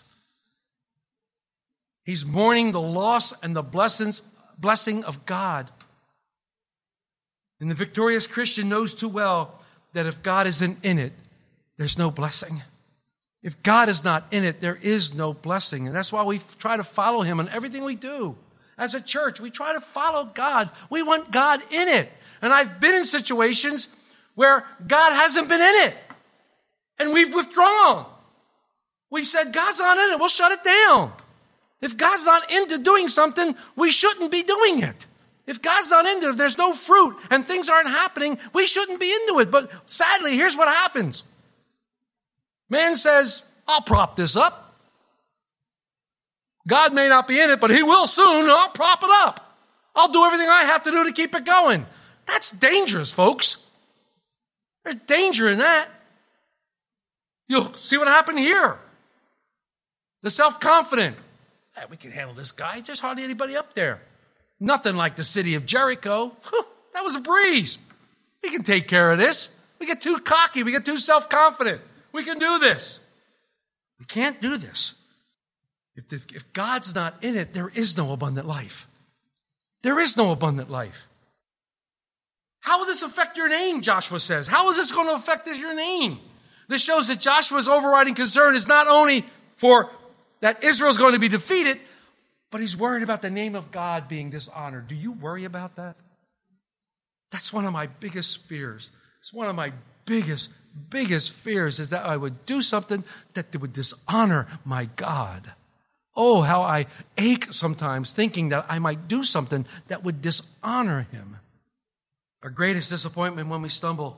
He's 2.03 2.25
mourning 2.25 2.71
the 2.71 2.81
loss 2.81 3.33
and 3.41 3.55
the 3.55 3.63
blessings, 3.63 4.21
blessing 4.57 5.03
of 5.03 5.25
God. 5.25 5.69
And 7.59 7.69
the 7.69 7.75
victorious 7.75 8.27
Christian 8.27 8.69
knows 8.69 8.93
too 8.93 9.09
well 9.09 9.59
that 9.93 10.05
if 10.05 10.21
God 10.23 10.47
isn't 10.47 10.83
in 10.83 10.99
it, 10.99 11.13
there's 11.77 11.97
no 11.97 12.11
blessing. 12.11 12.61
If 13.43 13.61
God 13.63 13.89
is 13.89 14.03
not 14.03 14.27
in 14.31 14.43
it, 14.43 14.61
there 14.61 14.77
is 14.81 15.13
no 15.15 15.33
blessing. 15.33 15.87
And 15.87 15.95
that's 15.95 16.11
why 16.11 16.23
we 16.23 16.39
try 16.59 16.77
to 16.77 16.83
follow 16.83 17.21
Him 17.21 17.39
in 17.39 17.49
everything 17.49 17.83
we 17.83 17.95
do. 17.95 18.35
As 18.77 18.93
a 18.93 19.01
church, 19.01 19.39
we 19.39 19.49
try 19.49 19.73
to 19.73 19.79
follow 19.79 20.25
God. 20.25 20.69
We 20.89 21.01
want 21.01 21.31
God 21.31 21.61
in 21.71 21.87
it. 21.87 22.11
And 22.41 22.53
I've 22.53 22.79
been 22.79 22.95
in 22.95 23.05
situations 23.05 23.89
where 24.37 24.63
God 24.85 25.13
hasn't 25.13 25.49
been 25.49 25.59
in 25.59 25.89
it. 25.89 25.95
And 26.99 27.11
we've 27.11 27.33
withdrawn. 27.33 28.05
We 29.09 29.23
said, 29.23 29.51
God's 29.51 29.79
not 29.79 29.97
in 29.97 30.11
it. 30.11 30.19
We'll 30.19 30.29
shut 30.29 30.51
it 30.51 30.63
down. 30.63 31.11
If 31.81 31.97
God's 31.97 32.23
not 32.27 32.51
into 32.51 32.77
doing 32.77 33.07
something, 33.07 33.55
we 33.75 33.89
shouldn't 33.89 34.31
be 34.31 34.43
doing 34.43 34.83
it. 34.83 35.07
If 35.47 35.63
God's 35.63 35.89
not 35.89 36.05
into 36.05 36.29
it, 36.29 36.37
there's 36.37 36.57
no 36.57 36.73
fruit 36.73 37.17
and 37.31 37.47
things 37.47 37.67
aren't 37.67 37.87
happening, 37.87 38.37
we 38.53 38.67
shouldn't 38.67 38.99
be 38.99 39.11
into 39.11 39.39
it. 39.39 39.49
But 39.49 39.71
sadly, 39.87 40.35
here's 40.35 40.55
what 40.55 40.67
happens. 40.67 41.23
Man 42.69 42.95
says, 42.95 43.43
I'll 43.67 43.81
prop 43.81 44.15
this 44.15 44.35
up. 44.35 44.75
God 46.67 46.93
may 46.93 47.09
not 47.09 47.27
be 47.27 47.39
in 47.39 47.49
it, 47.49 47.59
but 47.59 47.71
he 47.71 47.81
will 47.81 48.05
soon, 48.05 48.47
I'll 48.47 48.69
prop 48.69 49.01
it 49.01 49.09
up. 49.11 49.57
I'll 49.95 50.11
do 50.11 50.23
everything 50.25 50.47
I 50.47 50.63
have 50.65 50.83
to 50.83 50.91
do 50.91 51.05
to 51.05 51.11
keep 51.11 51.33
it 51.33 51.43
going. 51.43 51.87
That's 52.27 52.51
dangerous, 52.51 53.11
folks. 53.11 53.66
There's 54.87 54.99
danger 55.05 55.49
in 55.49 55.57
that. 55.57 55.89
You'll 57.49 57.73
see 57.73 57.97
what 57.97 58.07
happened 58.07 58.39
here. 58.39 58.79
The 60.23 60.29
self 60.29 60.61
confident. 60.61 61.17
Hey, 61.75 61.83
we 61.89 61.97
can 61.97 62.11
handle 62.11 62.33
this 62.33 62.53
guy. 62.53 62.79
There's 62.79 62.99
hardly 62.99 63.25
anybody 63.25 63.57
up 63.57 63.73
there. 63.73 64.01
Nothing 64.61 64.95
like 64.95 65.17
the 65.17 65.25
city 65.25 65.55
of 65.55 65.65
Jericho. 65.65 66.31
That 66.93 67.03
was 67.03 67.15
a 67.15 67.19
breeze. 67.19 67.77
We 68.41 68.49
can 68.49 68.63
take 68.63 68.87
care 68.87 69.11
of 69.11 69.19
this. 69.19 69.55
We 69.77 69.85
get 69.85 70.01
too 70.01 70.17
cocky. 70.17 70.63
We 70.63 70.71
get 70.71 70.83
too 70.83 70.97
self 70.97 71.29
confident. 71.29 71.79
We 72.11 72.23
can 72.23 72.39
do 72.39 72.57
this. 72.57 72.99
We 73.99 74.05
can't 74.05 74.41
do 74.41 74.57
this. 74.57 74.95
If, 75.95 76.11
if 76.33 76.53
God's 76.53 76.95
not 76.95 77.23
in 77.23 77.35
it, 77.35 77.53
there 77.53 77.69
is 77.69 77.97
no 77.97 78.13
abundant 78.13 78.47
life. 78.47 78.87
There 79.83 79.99
is 79.99 80.17
no 80.17 80.31
abundant 80.31 80.71
life. 80.71 81.07
How 82.67 82.79
will 82.79 82.85
this 82.85 83.01
affect 83.01 83.37
your 83.37 83.47
name? 83.47 83.79
Joshua 83.79 84.19
says. 84.19 84.45
How 84.45 84.69
is 84.69 84.75
this 84.75 84.91
going 84.91 85.07
to 85.07 85.13
affect 85.13 85.47
your 85.47 85.73
name? 85.73 86.19
This 86.67 86.83
shows 86.83 87.07
that 87.07 87.21
Joshua's 87.21 87.69
overriding 87.69 88.13
concern 88.13 88.55
is 88.55 88.67
not 88.67 88.89
only 88.89 89.23
for 89.55 89.89
that 90.41 90.65
Israel 90.65 90.89
is 90.89 90.97
going 90.97 91.13
to 91.13 91.19
be 91.19 91.29
defeated, 91.29 91.79
but 92.51 92.59
he's 92.59 92.75
worried 92.75 93.03
about 93.03 93.21
the 93.21 93.29
name 93.29 93.55
of 93.55 93.71
God 93.71 94.09
being 94.09 94.29
dishonored. 94.29 94.89
Do 94.89 94.95
you 94.95 95.13
worry 95.13 95.45
about 95.45 95.77
that? 95.77 95.95
That's 97.31 97.53
one 97.53 97.63
of 97.63 97.71
my 97.71 97.87
biggest 97.87 98.45
fears. 98.47 98.91
It's 99.21 99.31
one 99.33 99.47
of 99.47 99.55
my 99.55 99.71
biggest, 100.03 100.49
biggest 100.89 101.31
fears 101.31 101.79
is 101.79 101.91
that 101.91 102.05
I 102.05 102.17
would 102.17 102.45
do 102.45 102.61
something 102.61 103.05
that 103.33 103.55
would 103.57 103.71
dishonor 103.71 104.45
my 104.65 104.89
God. 104.97 105.53
Oh, 106.17 106.41
how 106.41 106.63
I 106.63 106.87
ache 107.17 107.47
sometimes 107.53 108.11
thinking 108.11 108.49
that 108.49 108.65
I 108.67 108.79
might 108.79 109.07
do 109.07 109.23
something 109.23 109.65
that 109.87 110.03
would 110.03 110.21
dishonor 110.21 111.07
him. 111.13 111.37
Our 112.47 112.51
greatest 112.51 112.89
disappointment 112.89 113.49
when 113.49 113.61
we 113.61 113.67
stumble 113.67 114.17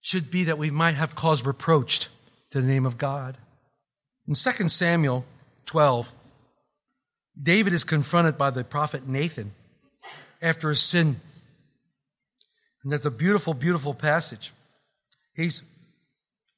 should 0.00 0.30
be 0.30 0.44
that 0.44 0.58
we 0.58 0.70
might 0.70 0.94
have 0.94 1.16
cause 1.16 1.44
reproached 1.44 2.08
to 2.52 2.60
the 2.60 2.66
name 2.68 2.86
of 2.86 2.98
God. 2.98 3.36
In 4.28 4.34
2 4.34 4.68
Samuel 4.68 5.24
12, 5.66 6.08
David 7.42 7.72
is 7.72 7.82
confronted 7.82 8.38
by 8.38 8.50
the 8.50 8.62
prophet 8.62 9.08
Nathan 9.08 9.50
after 10.40 10.68
his 10.68 10.80
sin. 10.80 11.20
And 12.84 12.92
that's 12.92 13.06
a 13.06 13.10
beautiful, 13.10 13.54
beautiful 13.54 13.92
passage. 13.92 14.52
He's 15.34 15.64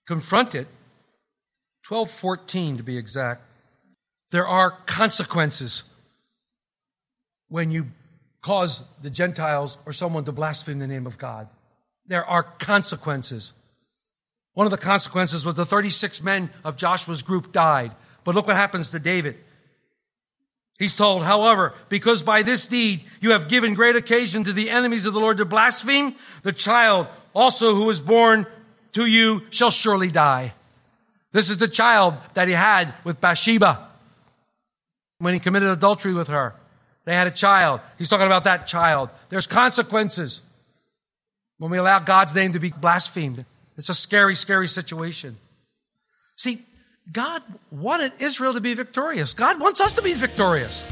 confronted, 0.06 0.66
1214 1.88 2.76
to 2.76 2.82
be 2.82 2.98
exact. 2.98 3.40
There 4.32 4.46
are 4.46 4.70
consequences 4.84 5.84
when 7.48 7.70
you 7.70 7.86
cause 8.44 8.82
the 9.00 9.08
Gentiles 9.08 9.78
or 9.86 9.94
someone 9.94 10.24
to 10.24 10.32
blaspheme 10.32 10.78
the 10.78 10.86
name 10.86 11.06
of 11.06 11.16
God. 11.16 11.48
There 12.06 12.26
are 12.26 12.42
consequences. 12.42 13.54
One 14.52 14.66
of 14.66 14.70
the 14.70 14.76
consequences 14.76 15.46
was 15.46 15.54
the 15.54 15.64
36 15.64 16.22
men 16.22 16.50
of 16.62 16.76
Joshua's 16.76 17.22
group 17.22 17.52
died. 17.52 17.92
But 18.22 18.34
look 18.34 18.46
what 18.46 18.56
happens 18.56 18.90
to 18.90 18.98
David. 18.98 19.38
He's 20.78 20.94
told, 20.94 21.24
however, 21.24 21.72
because 21.88 22.22
by 22.22 22.42
this 22.42 22.66
deed 22.66 23.04
you 23.22 23.30
have 23.30 23.48
given 23.48 23.72
great 23.72 23.96
occasion 23.96 24.44
to 24.44 24.52
the 24.52 24.68
enemies 24.68 25.06
of 25.06 25.14
the 25.14 25.20
Lord 25.20 25.38
to 25.38 25.46
blaspheme, 25.46 26.14
the 26.42 26.52
child 26.52 27.06
also 27.34 27.74
who 27.74 27.86
was 27.86 28.00
born 28.00 28.46
to 28.92 29.06
you 29.06 29.40
shall 29.48 29.70
surely 29.70 30.10
die. 30.10 30.52
This 31.32 31.48
is 31.48 31.56
the 31.56 31.66
child 31.66 32.20
that 32.34 32.48
he 32.48 32.54
had 32.54 32.92
with 33.04 33.22
Bathsheba 33.22 33.88
when 35.16 35.32
he 35.32 35.40
committed 35.40 35.70
adultery 35.70 36.12
with 36.12 36.28
her. 36.28 36.54
They 37.04 37.14
had 37.14 37.26
a 37.26 37.30
child. 37.30 37.80
He's 37.98 38.08
talking 38.08 38.26
about 38.26 38.44
that 38.44 38.66
child. 38.66 39.10
There's 39.28 39.46
consequences 39.46 40.42
when 41.58 41.70
we 41.70 41.78
allow 41.78 41.98
God's 41.98 42.34
name 42.34 42.52
to 42.52 42.60
be 42.60 42.70
blasphemed. 42.70 43.44
It's 43.76 43.88
a 43.88 43.94
scary, 43.94 44.34
scary 44.34 44.68
situation. 44.68 45.36
See, 46.36 46.60
God 47.12 47.42
wanted 47.70 48.12
Israel 48.20 48.54
to 48.54 48.60
be 48.60 48.74
victorious. 48.74 49.34
God 49.34 49.60
wants 49.60 49.80
us 49.80 49.94
to 49.94 50.02
be 50.02 50.14
victorious. 50.14 50.84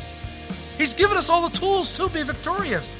He's 0.77 0.95
given 0.95 1.17
us 1.17 1.31
all 1.31 1.49
the 1.49 1.57
tools 1.57 1.93
to 1.93 2.09
be 2.11 2.23
victorious. 2.23 2.95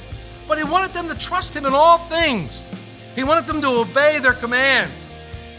But 0.47 0.57
He 0.57 0.63
wanted 0.63 0.93
them 0.93 1.07
to 1.07 1.15
trust 1.15 1.55
Him 1.55 1.65
in 1.65 1.73
all 1.73 1.97
things. 1.97 2.63
He 3.15 3.23
wanted 3.23 3.45
them 3.45 3.61
to 3.61 3.67
obey 3.67 4.19
their 4.19 4.33
commands. 4.33 5.05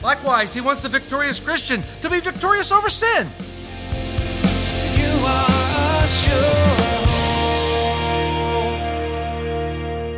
Likewise, 0.02 0.52
He 0.52 0.60
wants 0.60 0.82
the 0.82 0.88
victorious 0.88 1.38
Christian 1.38 1.82
to 2.02 2.10
be 2.10 2.20
victorious 2.20 2.72
over 2.72 2.90
sin. 2.90 3.28
You 4.96 5.26
are 5.26 6.04
assured. 6.04 6.93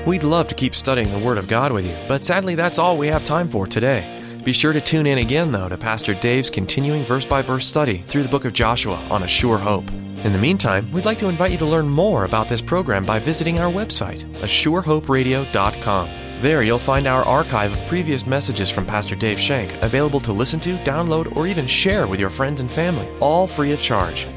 We'd 0.07 0.23
love 0.23 0.47
to 0.49 0.55
keep 0.55 0.77
studying 0.77 1.11
the 1.11 1.19
Word 1.19 1.37
of 1.37 1.49
God 1.49 1.73
with 1.73 1.85
you, 1.85 1.97
but 2.07 2.23
sadly 2.23 2.55
that's 2.55 2.79
all 2.79 2.97
we 2.97 3.09
have 3.09 3.25
time 3.25 3.49
for 3.49 3.67
today. 3.67 4.41
Be 4.45 4.53
sure 4.53 4.73
to 4.73 4.81
tune 4.81 5.05
in 5.05 5.19
again, 5.19 5.51
though, 5.51 5.69
to 5.69 5.77
Pastor 5.77 6.15
Dave's 6.15 6.49
continuing 6.49 7.05
verse 7.05 7.27
by 7.27 7.43
verse 7.43 7.67
study 7.67 8.05
through 8.07 8.23
the 8.23 8.29
book 8.29 8.45
of 8.45 8.53
Joshua 8.53 9.05
on 9.11 9.25
A 9.25 9.27
Sure 9.27 9.59
Hope. 9.59 9.91
In 9.91 10.33
the 10.33 10.39
meantime, 10.39 10.93
we'd 10.93 11.05
like 11.05 11.19
to 11.19 11.29
invite 11.29 11.51
you 11.51 11.59
to 11.59 11.67
learn 11.67 11.89
more 11.89 12.25
about 12.25 12.49
this 12.49 12.63
program 12.63 13.05
by 13.05 13.19
visiting 13.19 13.59
our 13.59 13.73
website, 13.73 14.23
asurehoperadio.com. 14.43 16.11
There 16.41 16.63
you'll 16.63 16.79
find 16.79 17.09
our 17.09 17.25
archive 17.25 17.73
of 17.73 17.89
previous 17.89 18.29
messages 18.29 18.71
from 18.71 18.87
Pastor 18.87 19.17
Dave 19.17 19.41
Shank 19.41 19.73
available 19.83 20.21
to 20.21 20.33
listen 20.33 20.61
to, 20.61 20.77
download, 20.85 21.35
or 21.35 21.49
even 21.49 21.67
share 21.67 22.07
with 22.07 22.21
your 22.21 22.31
friends 22.31 22.61
and 22.61 22.71
family, 22.71 23.09
all 23.19 23.49
free 23.49 23.73
of 23.73 23.83
charge. 23.83 24.29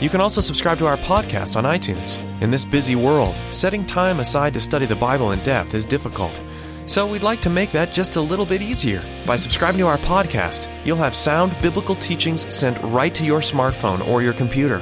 You 0.00 0.10
can 0.10 0.20
also 0.20 0.40
subscribe 0.40 0.78
to 0.78 0.86
our 0.86 0.96
podcast 0.96 1.54
on 1.54 1.64
iTunes. 1.64 2.18
In 2.42 2.50
this 2.50 2.64
busy 2.64 2.96
world, 2.96 3.38
setting 3.52 3.86
time 3.86 4.18
aside 4.18 4.52
to 4.54 4.60
study 4.60 4.86
the 4.86 4.96
Bible 4.96 5.30
in 5.30 5.38
depth 5.44 5.72
is 5.72 5.84
difficult. 5.84 6.38
So 6.86 7.06
we'd 7.06 7.22
like 7.22 7.40
to 7.42 7.50
make 7.50 7.70
that 7.72 7.92
just 7.92 8.16
a 8.16 8.20
little 8.20 8.44
bit 8.44 8.60
easier. 8.60 9.02
By 9.24 9.36
subscribing 9.36 9.78
to 9.78 9.86
our 9.86 9.98
podcast, 9.98 10.68
you'll 10.84 10.96
have 10.96 11.14
sound 11.14 11.56
biblical 11.62 11.94
teachings 11.94 12.52
sent 12.52 12.82
right 12.82 13.14
to 13.14 13.24
your 13.24 13.40
smartphone 13.40 14.06
or 14.06 14.20
your 14.20 14.34
computer. 14.34 14.80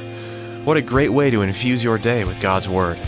What 0.65 0.79
a 0.79 0.83
great 0.83 1.11
way 1.11 1.31
to 1.31 1.43
infuse 1.43 1.85
your 1.85 1.99
day 1.99 2.25
with 2.25 2.41
God's 2.41 2.69
Word. 2.69 2.99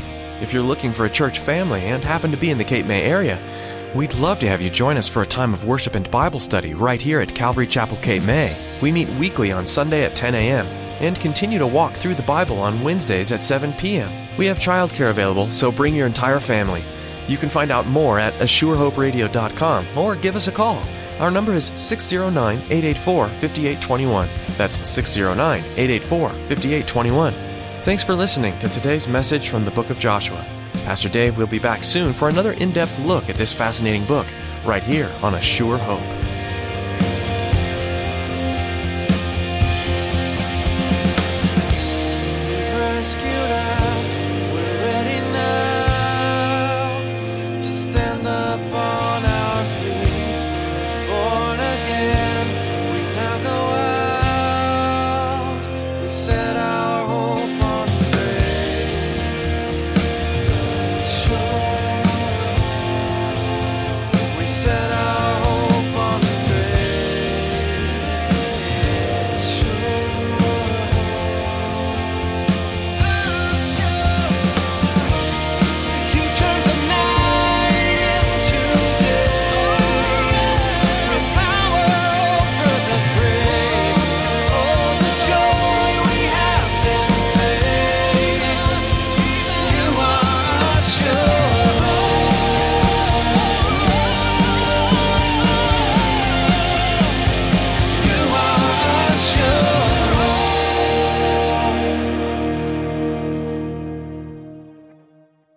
If 0.43 0.53
you're 0.53 0.62
looking 0.62 0.93
for 0.93 1.07
a 1.07 1.11
church 1.11 1.38
family 1.38 1.85
and 1.87 2.05
happen 2.05 2.31
to 2.33 2.37
be 2.37 2.51
in 2.51 2.59
the 2.59 2.64
Cape 2.64 2.85
May 2.87 3.03
area, 3.03 3.40
we'd 3.97 4.14
love 4.14 4.38
to 4.40 4.49
have 4.49 4.61
you 4.61 4.69
join 4.69 4.99
us 4.99 5.09
for 5.09 5.23
a 5.23 5.27
time 5.27 5.55
of 5.55 5.64
worship 5.64 5.95
and 5.95 6.11
Bible 6.11 6.40
study 6.40 6.75
right 6.75 7.01
here 7.01 7.21
at 7.21 7.35
Calvary 7.35 7.67
Chapel 7.67 7.97
Cape 8.03 8.25
May. 8.25 8.55
We 8.83 8.93
meet 8.93 9.09
weekly 9.11 9.53
on 9.53 9.67
Sunday 9.67 10.05
at 10.05 10.14
10 10.14 10.35
a.m. 10.35 10.84
and 11.01 11.19
continue 11.19 11.59
to 11.59 11.67
walk 11.67 11.95
through 11.95 12.15
the 12.15 12.23
Bible 12.23 12.59
on 12.59 12.83
Wednesdays 12.83 13.33
at 13.33 13.43
7 13.43 13.73
p.m. 13.75 14.11
We 14.37 14.47
have 14.47 14.59
childcare 14.59 15.11
available, 15.11 15.51
so 15.53 15.71
bring 15.71 15.95
your 15.95 16.07
entire 16.07 16.41
family. 16.41 16.85
You 17.27 17.37
can 17.37 17.49
find 17.49 17.71
out 17.71 17.87
more 17.87 18.19
at 18.19 18.35
ASureHopeRadio.com 18.35 19.99
or 19.99 20.17
give 20.17 20.37
us 20.37 20.49
a 20.49 20.53
call. 20.53 20.83
Our 21.19 21.31
number 21.31 21.55
is 21.55 21.73
609 21.77 22.59
884 22.59 23.29
5821. 23.29 24.29
That's 24.57 24.89
609 24.89 25.61
884 25.61 26.29
5821. 26.29 27.35
Thanks 27.85 28.03
for 28.03 28.15
listening 28.15 28.59
to 28.59 28.69
today's 28.69 29.07
message 29.07 29.49
from 29.49 29.65
the 29.65 29.71
book 29.71 29.91
of 29.91 29.99
Joshua. 29.99 30.45
Pastor 30.85 31.09
Dave 31.09 31.39
will 31.39 31.47
be 31.47 31.59
back 31.59 31.83
soon 31.83 32.13
for 32.13 32.29
another 32.29 32.53
in 32.53 32.73
depth 32.73 32.99
look 33.01 33.29
at 33.29 33.37
this 33.37 33.53
fascinating 33.53 34.05
book 34.05 34.27
right 34.65 34.83
here 34.83 35.11
on 35.23 35.35
A 35.35 35.41
Sure 35.41 35.79
Hope. 35.79 36.24